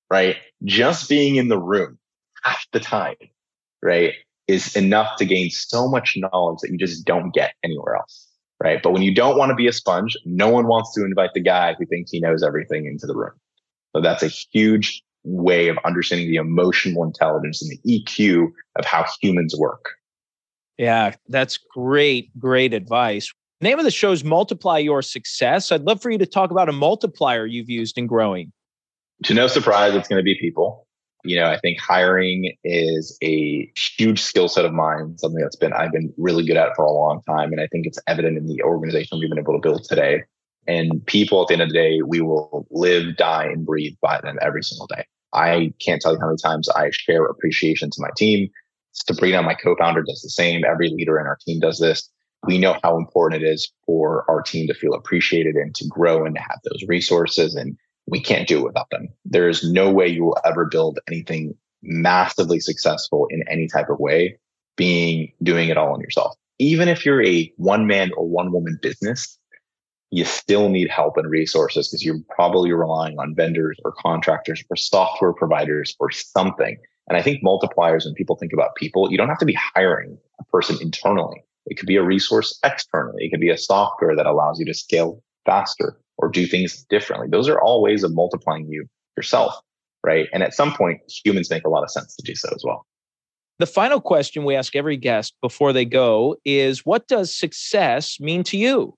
right? 0.09 0.37
Just 0.63 1.09
being 1.09 1.35
in 1.35 1.47
the 1.47 1.59
room 1.59 1.97
half 2.43 2.65
the 2.71 2.79
time, 2.79 3.15
right? 3.81 4.13
Is 4.47 4.75
enough 4.75 5.17
to 5.17 5.25
gain 5.25 5.49
so 5.49 5.87
much 5.87 6.17
knowledge 6.17 6.59
that 6.61 6.71
you 6.71 6.77
just 6.77 7.05
don't 7.05 7.33
get 7.33 7.53
anywhere 7.63 7.95
else. 7.95 8.27
Right. 8.63 8.81
But 8.81 8.91
when 8.91 9.03
you 9.03 9.13
don't 9.13 9.37
want 9.37 9.49
to 9.49 9.55
be 9.55 9.67
a 9.67 9.73
sponge, 9.73 10.17
no 10.25 10.49
one 10.49 10.67
wants 10.67 10.93
to 10.95 11.05
invite 11.05 11.31
the 11.35 11.41
guy 11.41 11.75
who 11.77 11.85
thinks 11.85 12.09
he 12.09 12.19
knows 12.19 12.41
everything 12.41 12.87
into 12.87 13.05
the 13.05 13.15
room. 13.15 13.33
So 13.95 14.01
that's 14.01 14.23
a 14.23 14.29
huge 14.29 15.03
way 15.23 15.67
of 15.67 15.77
understanding 15.85 16.27
the 16.27 16.37
emotional 16.37 17.03
intelligence 17.03 17.61
and 17.61 17.71
the 17.71 18.01
EQ 18.03 18.47
of 18.77 18.85
how 18.85 19.05
humans 19.21 19.55
work. 19.57 19.85
Yeah, 20.77 21.13
that's 21.27 21.57
great, 21.57 22.31
great 22.39 22.73
advice. 22.73 23.31
Name 23.61 23.77
of 23.77 23.85
the 23.85 23.91
show 23.91 24.11
is 24.11 24.23
Multiply 24.23 24.77
Your 24.79 25.01
Success. 25.01 25.71
I'd 25.71 25.81
love 25.81 26.01
for 26.01 26.11
you 26.11 26.17
to 26.19 26.25
talk 26.25 26.51
about 26.51 26.69
a 26.69 26.71
multiplier 26.71 27.45
you've 27.45 27.69
used 27.69 27.97
in 27.97 28.07
growing. 28.07 28.51
To 29.23 29.33
no 29.33 29.47
surprise, 29.47 29.95
it's 29.95 30.07
going 30.07 30.19
to 30.19 30.23
be 30.23 30.37
people. 30.39 30.86
You 31.27 31.35
know, 31.37 31.47
I 31.47 31.59
think 31.59 31.79
hiring 31.79 32.55
is 32.63 33.17
a 33.23 33.71
huge 33.75 34.21
skill 34.21 34.47
set 34.47 34.65
of 34.65 34.73
mine, 34.73 35.17
something 35.17 35.41
that's 35.41 35.55
been 35.55 35.73
I've 35.73 35.91
been 35.91 36.13
really 36.17 36.45
good 36.45 36.57
at 36.57 36.75
for 36.75 36.85
a 36.85 36.91
long 36.91 37.21
time. 37.23 37.51
And 37.51 37.61
I 37.61 37.67
think 37.67 37.85
it's 37.85 37.99
evident 38.07 38.37
in 38.37 38.47
the 38.47 38.61
organization 38.63 39.19
we've 39.19 39.29
been 39.29 39.39
able 39.39 39.53
to 39.53 39.59
build 39.59 39.83
today. 39.83 40.23
And 40.67 41.05
people 41.05 41.41
at 41.41 41.47
the 41.47 41.53
end 41.53 41.61
of 41.63 41.69
the 41.69 41.73
day, 41.73 42.01
we 42.01 42.21
will 42.21 42.67
live, 42.71 43.15
die, 43.17 43.45
and 43.45 43.65
breathe 43.65 43.95
by 44.01 44.19
them 44.21 44.37
every 44.41 44.63
single 44.63 44.87
day. 44.87 45.05
I 45.33 45.73
can't 45.79 46.01
tell 46.01 46.13
you 46.13 46.19
how 46.19 46.27
many 46.27 46.37
times 46.37 46.69
I 46.69 46.89
share 46.91 47.25
appreciation 47.25 47.89
to 47.91 48.01
my 48.01 48.09
team. 48.17 48.49
Sabrina, 48.91 49.41
my 49.43 49.53
co-founder, 49.53 50.03
does 50.03 50.21
the 50.21 50.29
same. 50.29 50.63
Every 50.65 50.89
leader 50.89 51.19
in 51.19 51.27
our 51.27 51.37
team 51.45 51.59
does 51.59 51.79
this. 51.79 52.09
We 52.45 52.57
know 52.57 52.77
how 52.83 52.97
important 52.97 53.43
it 53.43 53.47
is 53.47 53.71
for 53.85 54.25
our 54.29 54.41
team 54.41 54.67
to 54.67 54.73
feel 54.73 54.93
appreciated 54.93 55.55
and 55.55 55.75
to 55.75 55.87
grow 55.87 56.25
and 56.25 56.35
to 56.35 56.41
have 56.41 56.59
those 56.63 56.83
resources 56.87 57.55
and 57.55 57.77
we 58.07 58.21
can't 58.21 58.47
do 58.47 58.59
it 58.59 58.63
without 58.63 58.89
them. 58.89 59.09
There 59.25 59.49
is 59.49 59.69
no 59.69 59.91
way 59.91 60.07
you 60.07 60.23
will 60.23 60.37
ever 60.45 60.65
build 60.65 60.99
anything 61.07 61.55
massively 61.83 62.59
successful 62.59 63.27
in 63.29 63.43
any 63.47 63.67
type 63.67 63.89
of 63.89 63.99
way 63.99 64.39
being 64.75 65.31
doing 65.43 65.69
it 65.69 65.77
all 65.77 65.93
on 65.93 66.01
yourself. 66.01 66.35
Even 66.59 66.87
if 66.87 67.05
you're 67.05 67.23
a 67.23 67.51
one 67.57 67.85
man 67.85 68.11
or 68.15 68.27
one 68.27 68.51
woman 68.51 68.79
business, 68.81 69.37
you 70.09 70.23
still 70.23 70.69
need 70.69 70.89
help 70.89 71.17
and 71.17 71.29
resources 71.29 71.87
because 71.87 72.03
you're 72.03 72.19
probably 72.29 72.71
relying 72.71 73.19
on 73.19 73.35
vendors 73.35 73.77
or 73.83 73.91
contractors 73.91 74.63
or 74.69 74.77
software 74.77 75.33
providers 75.33 75.95
or 75.99 76.09
something. 76.11 76.77
And 77.09 77.17
I 77.17 77.21
think 77.21 77.43
multipliers, 77.43 78.05
when 78.05 78.13
people 78.13 78.37
think 78.37 78.53
about 78.53 78.75
people, 78.75 79.11
you 79.11 79.17
don't 79.17 79.29
have 79.29 79.39
to 79.39 79.45
be 79.45 79.57
hiring 79.75 80.17
a 80.39 80.43
person 80.45 80.77
internally. 80.81 81.43
It 81.65 81.77
could 81.77 81.87
be 81.87 81.97
a 81.97 82.03
resource 82.03 82.57
externally. 82.63 83.25
It 83.25 83.31
could 83.31 83.41
be 83.41 83.49
a 83.49 83.57
software 83.57 84.15
that 84.15 84.25
allows 84.25 84.59
you 84.59 84.65
to 84.65 84.73
scale 84.73 85.21
faster 85.45 85.99
or 86.17 86.29
do 86.29 86.45
things 86.45 86.83
differently. 86.89 87.27
Those 87.29 87.47
are 87.47 87.59
all 87.59 87.81
ways 87.81 88.03
of 88.03 88.13
multiplying 88.13 88.67
you 88.67 88.87
yourself, 89.15 89.53
right? 90.03 90.27
And 90.33 90.43
at 90.43 90.53
some 90.53 90.73
point, 90.73 90.99
humans 91.23 91.49
make 91.49 91.65
a 91.65 91.69
lot 91.69 91.83
of 91.83 91.91
sense 91.91 92.15
to 92.15 92.23
do 92.23 92.35
so 92.35 92.49
as 92.55 92.63
well. 92.63 92.85
The 93.59 93.65
final 93.65 93.99
question 93.99 94.45
we 94.45 94.55
ask 94.55 94.75
every 94.75 94.97
guest 94.97 95.33
before 95.41 95.73
they 95.73 95.85
go 95.85 96.35
is 96.45 96.85
what 96.85 97.07
does 97.07 97.33
success 97.33 98.19
mean 98.19 98.43
to 98.43 98.57
you? 98.57 98.93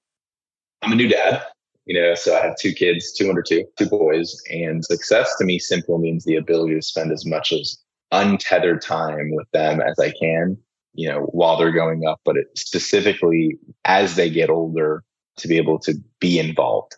I'm 0.82 0.92
a 0.92 0.96
new 0.96 1.08
dad, 1.08 1.42
you 1.86 2.00
know, 2.00 2.14
so 2.16 2.36
I 2.36 2.42
have 2.42 2.58
two 2.58 2.74
kids, 2.74 3.14
two 3.14 3.30
under 3.30 3.42
two, 3.42 3.66
two 3.78 3.88
boys. 3.88 4.36
And 4.52 4.84
success 4.84 5.34
to 5.38 5.46
me 5.46 5.60
simply 5.60 5.98
means 5.98 6.26
the 6.26 6.36
ability 6.36 6.76
to 6.76 6.82
spend 6.82 7.12
as 7.12 7.26
much 7.26 7.54
as 7.54 7.78
untethered 8.12 8.82
time 8.82 9.32
with 9.32 9.50
them 9.52 9.82
as 9.82 9.98
I 9.98 10.12
can, 10.20 10.58
you 10.94 11.08
know, 11.10 11.22
while 11.32 11.58
they're 11.58 11.72
going 11.72 12.06
up, 12.06 12.20
but 12.26 12.36
specifically 12.56 13.58
as 13.86 14.16
they 14.16 14.30
get 14.30 14.50
older, 14.50 15.04
to 15.40 15.48
be 15.48 15.58
able 15.58 15.80
to 15.80 15.96
be 16.20 16.38
involved 16.38 16.96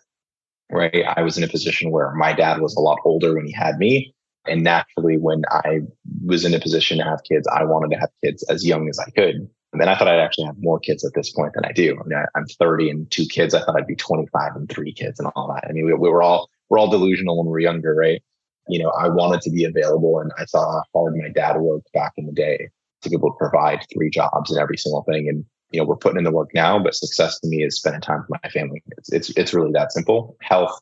right? 0.72 1.04
I 1.16 1.22
was 1.22 1.38
in 1.38 1.44
a 1.44 1.48
position 1.48 1.90
where 1.90 2.12
my 2.12 2.32
dad 2.32 2.60
was 2.60 2.74
a 2.76 2.80
lot 2.80 2.98
older 3.04 3.34
when 3.34 3.46
he 3.46 3.52
had 3.52 3.78
me. 3.78 4.14
And 4.46 4.64
naturally, 4.64 5.18
when 5.18 5.42
I 5.50 5.80
was 6.24 6.44
in 6.44 6.52
a 6.52 6.58
position 6.58 6.98
to 6.98 7.04
have 7.04 7.20
kids, 7.28 7.46
I 7.46 7.64
wanted 7.64 7.94
to 7.94 8.00
have 8.00 8.10
kids 8.24 8.42
as 8.48 8.66
young 8.66 8.88
as 8.88 8.98
I 8.98 9.10
could. 9.10 9.48
And 9.72 9.80
then 9.80 9.88
I 9.88 9.96
thought 9.96 10.08
I'd 10.08 10.18
actually 10.18 10.46
have 10.46 10.56
more 10.58 10.78
kids 10.78 11.04
at 11.04 11.12
this 11.14 11.30
point 11.30 11.54
than 11.54 11.64
I 11.64 11.72
do. 11.72 11.98
I 11.98 12.06
mean, 12.06 12.18
I, 12.18 12.38
am 12.38 12.46
30 12.46 12.90
and 12.90 13.10
two 13.10 13.24
kids. 13.24 13.54
I 13.54 13.64
thought 13.64 13.76
I'd 13.76 13.86
be 13.86 13.94
25 13.94 14.56
and 14.56 14.68
three 14.68 14.92
kids 14.92 15.18
and 15.18 15.30
all 15.34 15.48
that. 15.48 15.64
I 15.68 15.72
mean, 15.72 15.86
we, 15.86 15.94
we 15.94 16.10
were 16.10 16.22
all 16.22 16.50
we're 16.68 16.78
all 16.78 16.90
delusional 16.90 17.38
when 17.38 17.46
we're 17.46 17.60
younger, 17.60 17.94
right? 17.94 18.22
You 18.68 18.82
know, 18.82 18.90
I 18.90 19.08
wanted 19.08 19.42
to 19.42 19.50
be 19.50 19.64
available 19.64 20.18
and 20.18 20.30
I 20.38 20.44
saw 20.46 20.60
how 20.60 20.82
hard 20.94 21.16
my 21.16 21.28
dad 21.28 21.58
worked 21.58 21.92
back 21.92 22.12
in 22.16 22.26
the 22.26 22.32
day 22.32 22.68
to 23.02 23.10
be 23.10 23.16
able 23.16 23.30
to 23.30 23.38
provide 23.38 23.84
three 23.92 24.10
jobs 24.10 24.50
and 24.50 24.60
every 24.60 24.76
single 24.76 25.02
thing. 25.02 25.28
And, 25.28 25.44
you 25.72 25.80
know, 25.80 25.86
we're 25.86 25.96
putting 25.96 26.18
in 26.18 26.24
the 26.24 26.30
work 26.30 26.50
now, 26.54 26.78
but 26.78 26.94
success 26.94 27.40
to 27.40 27.48
me 27.48 27.62
is 27.62 27.76
spending 27.76 28.00
time 28.00 28.24
with 28.28 28.40
my 28.42 28.50
family. 28.50 28.82
It's, 28.98 29.12
it's, 29.12 29.30
it's 29.30 29.54
really 29.54 29.72
that 29.72 29.92
simple. 29.92 30.36
Health, 30.40 30.78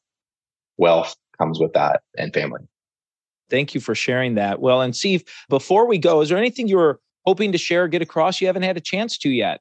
wealth 0.76 1.16
comes 1.38 1.58
with 1.58 1.72
that 1.74 2.02
and 2.18 2.34
family. 2.34 2.60
Thank 3.48 3.74
you 3.74 3.80
for 3.80 3.94
sharing 3.94 4.34
that. 4.34 4.60
Well, 4.60 4.80
and 4.80 4.94
Seif, 4.94 5.26
before 5.48 5.86
we 5.86 5.98
go, 5.98 6.20
is 6.20 6.28
there 6.28 6.38
anything 6.38 6.68
you 6.68 6.76
were 6.76 7.00
hoping 7.26 7.52
to 7.52 7.58
share, 7.58 7.88
get 7.88 8.02
across 8.02 8.40
you 8.40 8.46
haven't 8.46 8.62
had 8.62 8.76
a 8.76 8.80
chance 8.80 9.18
to 9.18 9.30
yet? 9.30 9.60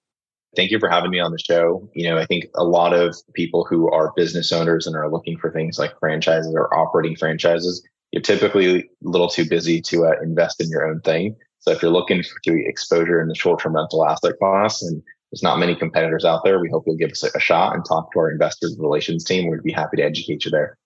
Thank 0.55 0.71
you 0.71 0.79
for 0.79 0.89
having 0.89 1.11
me 1.11 1.19
on 1.19 1.31
the 1.31 1.39
show. 1.39 1.87
You 1.93 2.09
know, 2.09 2.17
I 2.17 2.25
think 2.25 2.45
a 2.55 2.63
lot 2.63 2.93
of 2.93 3.15
people 3.33 3.65
who 3.69 3.91
are 3.91 4.13
business 4.15 4.51
owners 4.51 4.87
and 4.87 4.95
are 4.95 5.11
looking 5.11 5.37
for 5.37 5.51
things 5.51 5.77
like 5.77 5.97
franchises 5.99 6.53
or 6.55 6.73
operating 6.73 7.15
franchises, 7.15 7.87
you're 8.11 8.23
typically 8.23 8.79
a 8.79 8.83
little 9.01 9.29
too 9.29 9.47
busy 9.47 9.79
to 9.81 10.05
uh, 10.05 10.13
invest 10.23 10.59
in 10.59 10.69
your 10.69 10.87
own 10.87 11.01
thing. 11.01 11.35
So 11.59 11.71
if 11.71 11.81
you're 11.81 11.91
looking 11.91 12.23
for 12.23 12.39
to 12.45 12.65
exposure 12.65 13.21
in 13.21 13.27
the 13.27 13.35
short-term 13.35 13.75
rental 13.75 14.05
asset 14.07 14.39
class 14.39 14.81
and 14.81 15.03
there's 15.31 15.43
not 15.43 15.59
many 15.59 15.75
competitors 15.75 16.25
out 16.25 16.43
there, 16.43 16.59
we 16.59 16.69
hope 16.69 16.83
you'll 16.87 16.97
give 16.97 17.11
us 17.11 17.23
a 17.23 17.39
shot 17.39 17.75
and 17.75 17.85
talk 17.85 18.11
to 18.13 18.19
our 18.19 18.31
investor 18.31 18.67
relations 18.77 19.23
team. 19.23 19.49
We'd 19.49 19.63
be 19.63 19.71
happy 19.71 19.97
to 19.97 20.03
educate 20.03 20.45
you 20.45 20.51
there. 20.51 20.77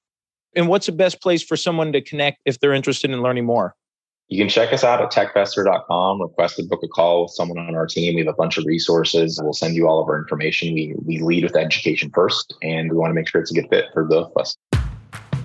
And 0.56 0.68
what's 0.68 0.86
the 0.86 0.92
best 0.92 1.22
place 1.22 1.42
for 1.42 1.58
someone 1.58 1.94
to 1.94 2.02
connect 2.02 2.42
if 2.46 2.60
they're 2.60 2.74
interested 2.74 3.10
in 3.12 3.22
learning 3.22 3.46
more? 3.46 3.76
You 4.28 4.40
can 4.40 4.50
check 4.50 4.72
us 4.74 4.84
out 4.84 5.02
at 5.02 5.12
techvestor.com, 5.12 6.22
request 6.22 6.56
to 6.58 6.64
book 6.64 6.82
a 6.84 6.88
call 6.88 7.24
with 7.24 7.32
someone 7.32 7.58
on 7.58 7.76
our 7.76 7.86
team. 7.86 8.16
We 8.16 8.22
have 8.22 8.34
a 8.34 8.38
bunch 8.38 8.58
of 8.58 8.66
resources. 8.66 9.40
We'll 9.42 9.54
send 9.54 9.76
you 9.76 9.88
all 9.88 10.02
of 10.02 10.08
our 10.08 10.18
information. 10.18 10.74
We, 10.74 10.96
we 11.06 11.20
lead 11.20 11.44
with 11.44 11.56
education 11.56 12.10
first, 12.14 12.54
and 12.62 12.90
we 12.90 12.98
want 12.98 13.12
to 13.12 13.16
make 13.16 13.28
sure 13.28 13.42
it's 13.42 13.52
a 13.52 13.54
good 13.54 13.70
fit 13.70 13.86
for 13.94 14.06
both 14.06 14.32
of 14.36 14.42
us. 14.42 14.56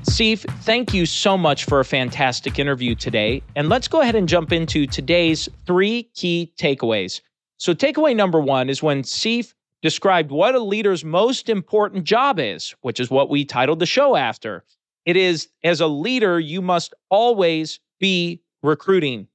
Seif, 0.04 0.40
thank 0.62 0.94
you 0.94 1.06
so 1.06 1.37
much 1.37 1.64
for 1.64 1.80
a 1.80 1.84
fantastic 1.84 2.58
interview 2.58 2.94
today. 2.94 3.42
And 3.56 3.68
let's 3.68 3.88
go 3.88 4.00
ahead 4.00 4.14
and 4.14 4.28
jump 4.28 4.52
into 4.52 4.87
today's 4.87 5.48
three 5.66 6.04
key 6.14 6.52
takeaways. 6.58 7.20
So, 7.58 7.74
takeaway 7.74 8.14
number 8.14 8.40
one 8.40 8.70
is 8.70 8.82
when 8.82 9.02
Seif 9.02 9.52
described 9.82 10.30
what 10.30 10.54
a 10.54 10.60
leader's 10.60 11.04
most 11.04 11.48
important 11.48 12.04
job 12.04 12.38
is, 12.38 12.74
which 12.82 13.00
is 13.00 13.10
what 13.10 13.30
we 13.30 13.44
titled 13.44 13.80
the 13.80 13.86
show 13.86 14.16
after. 14.16 14.64
It 15.04 15.16
is 15.16 15.48
as 15.64 15.80
a 15.80 15.86
leader, 15.86 16.38
you 16.38 16.62
must 16.62 16.94
always 17.10 17.80
be 17.98 18.42
recruiting. 18.62 19.26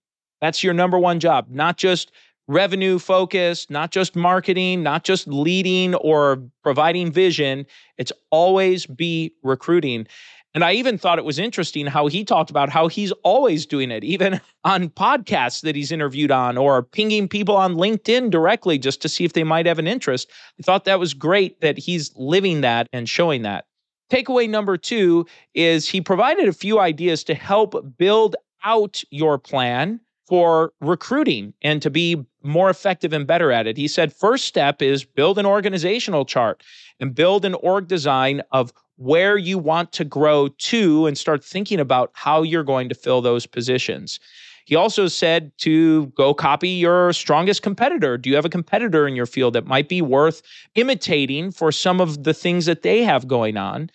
That's 0.41 0.63
your 0.63 0.73
number 0.73 0.99
one 0.99 1.19
job, 1.19 1.47
not 1.49 1.77
just 1.77 2.11
revenue 2.47 2.99
focused, 2.99 3.69
not 3.69 3.91
just 3.91 4.15
marketing, 4.15 4.83
not 4.83 5.03
just 5.03 5.27
leading 5.27 5.95
or 5.95 6.43
providing 6.61 7.11
vision. 7.11 7.65
It's 7.97 8.11
always 8.31 8.85
be 8.85 9.33
recruiting. 9.43 10.07
And 10.53 10.63
I 10.63 10.73
even 10.73 10.97
thought 10.97 11.17
it 11.17 11.25
was 11.25 11.39
interesting 11.39 11.87
how 11.87 12.07
he 12.07 12.23
talked 12.23 12.51
about 12.51 12.69
how 12.69 12.87
he's 12.87 13.11
always 13.23 13.65
doing 13.65 13.89
it, 13.89 14.03
even 14.03 14.39
on 14.63 14.89
podcasts 14.89 15.61
that 15.61 15.75
he's 15.75 15.91
interviewed 15.91 16.31
on 16.31 16.57
or 16.57 16.83
pinging 16.83 17.27
people 17.27 17.55
on 17.55 17.75
LinkedIn 17.75 18.29
directly 18.29 18.77
just 18.77 19.01
to 19.01 19.09
see 19.09 19.23
if 19.25 19.33
they 19.33 19.43
might 19.43 19.65
have 19.65 19.79
an 19.79 19.87
interest. 19.87 20.29
I 20.59 20.63
thought 20.63 20.85
that 20.85 20.99
was 20.99 21.13
great 21.13 21.59
that 21.61 21.77
he's 21.77 22.11
living 22.15 22.61
that 22.61 22.87
and 22.93 23.09
showing 23.09 23.41
that. 23.43 23.65
Takeaway 24.11 24.47
number 24.47 24.77
two 24.77 25.25
is 25.55 25.89
he 25.89 26.01
provided 26.01 26.47
a 26.47 26.53
few 26.53 26.79
ideas 26.79 27.23
to 27.23 27.33
help 27.33 27.97
build 27.97 28.35
out 28.63 29.03
your 29.09 29.39
plan 29.39 29.99
for 30.27 30.71
recruiting 30.81 31.53
and 31.61 31.81
to 31.81 31.89
be 31.89 32.23
more 32.43 32.69
effective 32.69 33.11
and 33.11 33.27
better 33.27 33.51
at 33.51 33.67
it. 33.67 33.75
He 33.75 33.87
said, 33.87 34.13
first 34.13 34.45
step 34.45 34.81
is 34.81 35.03
build 35.03 35.37
an 35.37 35.45
organizational 35.45 36.25
chart 36.25 36.63
and 36.99 37.15
build 37.15 37.45
an 37.45 37.55
org 37.55 37.87
design 37.87 38.41
of 38.51 38.73
where 38.97 39.37
you 39.37 39.57
want 39.57 39.91
to 39.93 40.05
grow 40.05 40.47
to 40.47 41.07
and 41.07 41.17
start 41.17 41.43
thinking 41.43 41.79
about 41.79 42.11
how 42.13 42.43
you're 42.43 42.63
going 42.63 42.89
to 42.89 42.95
fill 42.95 43.21
those 43.21 43.45
positions. 43.45 44.19
He 44.65 44.75
also 44.75 45.07
said 45.07 45.51
to 45.59 46.07
go 46.07 46.33
copy 46.33 46.69
your 46.69 47.11
strongest 47.13 47.63
competitor. 47.63 48.17
Do 48.17 48.29
you 48.29 48.35
have 48.35 48.45
a 48.45 48.49
competitor 48.49 49.07
in 49.07 49.15
your 49.15 49.25
field 49.25 49.53
that 49.53 49.67
might 49.67 49.89
be 49.89 50.01
worth 50.01 50.41
imitating 50.75 51.51
for 51.51 51.71
some 51.71 51.99
of 51.99 52.23
the 52.23 52.33
things 52.33 52.65
that 52.65 52.81
they 52.81 53.03
have 53.03 53.27
going 53.27 53.57
on? 53.57 53.89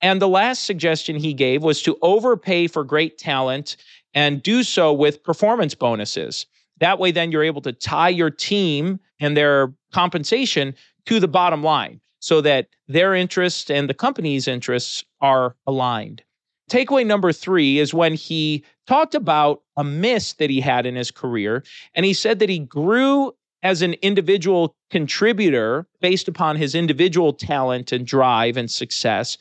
And 0.00 0.20
the 0.20 0.28
last 0.28 0.64
suggestion 0.64 1.16
he 1.16 1.32
gave 1.32 1.62
was 1.62 1.82
to 1.82 1.96
overpay 2.02 2.68
for 2.68 2.84
great 2.84 3.18
talent 3.18 3.76
and 4.14 4.42
do 4.42 4.62
so 4.62 4.92
with 4.92 5.22
performance 5.22 5.74
bonuses. 5.74 6.46
That 6.78 6.98
way, 6.98 7.10
then 7.10 7.32
you're 7.32 7.44
able 7.44 7.62
to 7.62 7.72
tie 7.72 8.08
your 8.08 8.30
team 8.30 9.00
and 9.20 9.36
their 9.36 9.72
compensation 9.92 10.74
to 11.06 11.18
the 11.20 11.28
bottom 11.28 11.62
line 11.62 12.00
so 12.22 12.40
that 12.40 12.68
their 12.86 13.14
interests 13.14 13.68
and 13.68 13.90
the 13.90 13.94
company's 13.94 14.46
interests 14.46 15.04
are 15.20 15.56
aligned. 15.66 16.22
Takeaway 16.70 17.04
number 17.04 17.32
three 17.32 17.80
is 17.80 17.92
when 17.92 18.14
he 18.14 18.64
talked 18.86 19.14
about 19.14 19.62
a 19.76 19.82
miss 19.82 20.34
that 20.34 20.48
he 20.48 20.60
had 20.60 20.86
in 20.86 20.94
his 20.94 21.10
career, 21.10 21.64
and 21.94 22.06
he 22.06 22.14
said 22.14 22.38
that 22.38 22.48
he 22.48 22.60
grew 22.60 23.32
as 23.64 23.82
an 23.82 23.94
individual 23.94 24.74
contributor 24.90 25.86
based 26.00 26.28
upon 26.28 26.56
his 26.56 26.74
individual 26.74 27.32
talent 27.32 27.90
and 27.90 28.06
drive 28.06 28.56
and 28.56 28.70
success. 28.70 29.36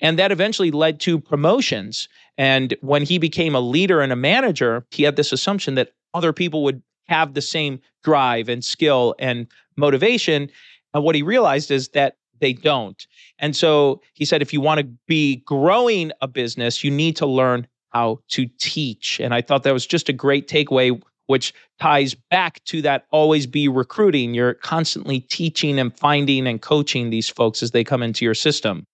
And 0.00 0.18
that 0.18 0.30
eventually 0.30 0.70
led 0.70 1.00
to 1.00 1.18
promotions. 1.18 2.06
And 2.36 2.76
when 2.82 3.02
he 3.02 3.16
became 3.16 3.54
a 3.54 3.60
leader 3.60 4.02
and 4.02 4.12
a 4.12 4.16
manager, 4.16 4.84
he 4.90 5.04
had 5.04 5.16
this 5.16 5.32
assumption 5.32 5.74
that 5.74 5.92
other 6.12 6.34
people 6.34 6.62
would 6.64 6.82
have 7.08 7.32
the 7.32 7.42
same 7.42 7.80
drive 8.04 8.50
and 8.50 8.62
skill 8.62 9.14
and 9.18 9.46
motivation. 9.76 10.50
And 10.92 11.02
what 11.02 11.14
he 11.14 11.22
realized 11.22 11.70
is 11.70 11.88
that 11.88 12.16
they 12.40 12.52
don't. 12.52 13.06
And 13.38 13.54
so 13.54 14.00
he 14.14 14.24
said, 14.24 14.42
if 14.42 14.52
you 14.52 14.60
want 14.60 14.80
to 14.80 14.86
be 15.06 15.36
growing 15.46 16.12
a 16.20 16.28
business, 16.28 16.82
you 16.84 16.90
need 16.90 17.16
to 17.16 17.26
learn 17.26 17.66
how 17.90 18.20
to 18.28 18.46
teach. 18.58 19.20
And 19.20 19.34
I 19.34 19.40
thought 19.42 19.62
that 19.62 19.72
was 19.72 19.86
just 19.86 20.08
a 20.08 20.12
great 20.12 20.48
takeaway, 20.48 21.00
which 21.26 21.54
ties 21.80 22.14
back 22.14 22.62
to 22.64 22.82
that 22.82 23.06
always 23.10 23.46
be 23.46 23.68
recruiting. 23.68 24.34
You're 24.34 24.54
constantly 24.54 25.20
teaching 25.20 25.78
and 25.78 25.96
finding 25.96 26.46
and 26.46 26.60
coaching 26.60 27.10
these 27.10 27.28
folks 27.28 27.62
as 27.62 27.70
they 27.70 27.84
come 27.84 28.02
into 28.02 28.24
your 28.24 28.34
system. 28.34 28.84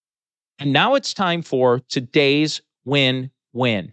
And 0.59 0.73
now 0.73 0.95
it's 0.95 1.15
time 1.15 1.43
for 1.43 1.81
today's 1.89 2.61
win 2.85 3.31
win. 3.53 3.93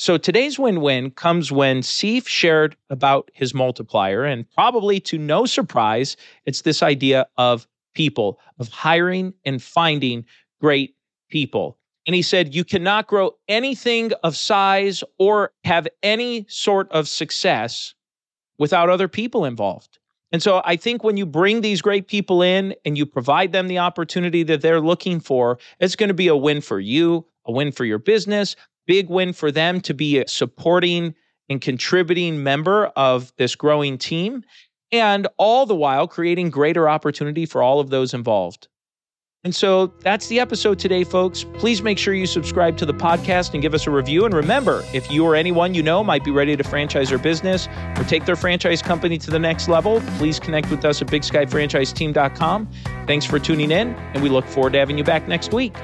So 0.00 0.16
today's 0.16 0.60
win 0.60 0.80
win 0.80 1.10
comes 1.10 1.50
when 1.50 1.80
Seif 1.80 2.28
shared 2.28 2.76
about 2.88 3.32
his 3.34 3.52
multiplier, 3.52 4.22
and 4.24 4.48
probably 4.52 5.00
to 5.00 5.18
no 5.18 5.44
surprise, 5.44 6.16
it's 6.46 6.62
this 6.62 6.84
idea 6.84 7.26
of 7.36 7.66
people, 7.94 8.38
of 8.60 8.68
hiring 8.68 9.34
and 9.44 9.60
finding 9.60 10.24
great 10.60 10.94
people. 11.30 11.78
And 12.06 12.14
he 12.14 12.22
said, 12.22 12.54
You 12.54 12.62
cannot 12.62 13.08
grow 13.08 13.32
anything 13.48 14.12
of 14.22 14.36
size 14.36 15.02
or 15.18 15.50
have 15.64 15.88
any 16.04 16.46
sort 16.48 16.88
of 16.92 17.08
success 17.08 17.92
without 18.56 18.88
other 18.88 19.08
people 19.08 19.44
involved. 19.44 19.98
And 20.30 20.40
so 20.40 20.62
I 20.64 20.76
think 20.76 21.02
when 21.02 21.16
you 21.16 21.26
bring 21.26 21.60
these 21.60 21.82
great 21.82 22.06
people 22.06 22.40
in 22.40 22.72
and 22.84 22.96
you 22.96 23.04
provide 23.04 23.50
them 23.50 23.66
the 23.66 23.78
opportunity 23.78 24.44
that 24.44 24.60
they're 24.60 24.80
looking 24.80 25.18
for, 25.18 25.58
it's 25.80 25.96
going 25.96 26.08
to 26.08 26.14
be 26.14 26.28
a 26.28 26.36
win 26.36 26.60
for 26.60 26.78
you, 26.78 27.26
a 27.46 27.50
win 27.50 27.72
for 27.72 27.84
your 27.84 27.98
business, 27.98 28.54
big 28.88 29.08
win 29.08 29.32
for 29.32 29.52
them 29.52 29.80
to 29.82 29.94
be 29.94 30.18
a 30.18 30.26
supporting 30.26 31.14
and 31.48 31.60
contributing 31.60 32.42
member 32.42 32.86
of 32.96 33.32
this 33.36 33.54
growing 33.54 33.96
team, 33.96 34.42
and 34.90 35.28
all 35.36 35.66
the 35.66 35.76
while 35.76 36.08
creating 36.08 36.50
greater 36.50 36.88
opportunity 36.88 37.46
for 37.46 37.62
all 37.62 37.78
of 37.78 37.90
those 37.90 38.12
involved. 38.12 38.66
And 39.44 39.54
so 39.54 39.86
that's 40.00 40.26
the 40.26 40.40
episode 40.40 40.78
today, 40.80 41.04
folks. 41.04 41.44
Please 41.54 41.80
make 41.80 41.96
sure 41.96 42.12
you 42.12 42.26
subscribe 42.26 42.76
to 42.78 42.84
the 42.84 42.92
podcast 42.92 43.52
and 43.52 43.62
give 43.62 43.72
us 43.72 43.86
a 43.86 43.90
review. 43.90 44.24
And 44.24 44.34
remember, 44.34 44.84
if 44.92 45.10
you 45.10 45.24
or 45.24 45.36
anyone 45.36 45.74
you 45.74 45.82
know 45.82 46.02
might 46.02 46.24
be 46.24 46.32
ready 46.32 46.56
to 46.56 46.64
franchise 46.64 47.10
their 47.10 47.18
business 47.18 47.68
or 47.96 48.04
take 48.04 48.24
their 48.24 48.36
franchise 48.36 48.82
company 48.82 49.16
to 49.18 49.30
the 49.30 49.38
next 49.38 49.68
level, 49.68 50.00
please 50.16 50.40
connect 50.40 50.70
with 50.70 50.84
us 50.84 51.00
at 51.00 51.08
bigskyfranchiseteam.com. 51.08 52.68
Thanks 53.06 53.26
for 53.26 53.38
tuning 53.38 53.70
in, 53.70 53.94
and 53.94 54.22
we 54.22 54.28
look 54.28 54.44
forward 54.44 54.72
to 54.72 54.80
having 54.80 54.98
you 54.98 55.04
back 55.04 55.28
next 55.28 55.54
week. 55.54 55.76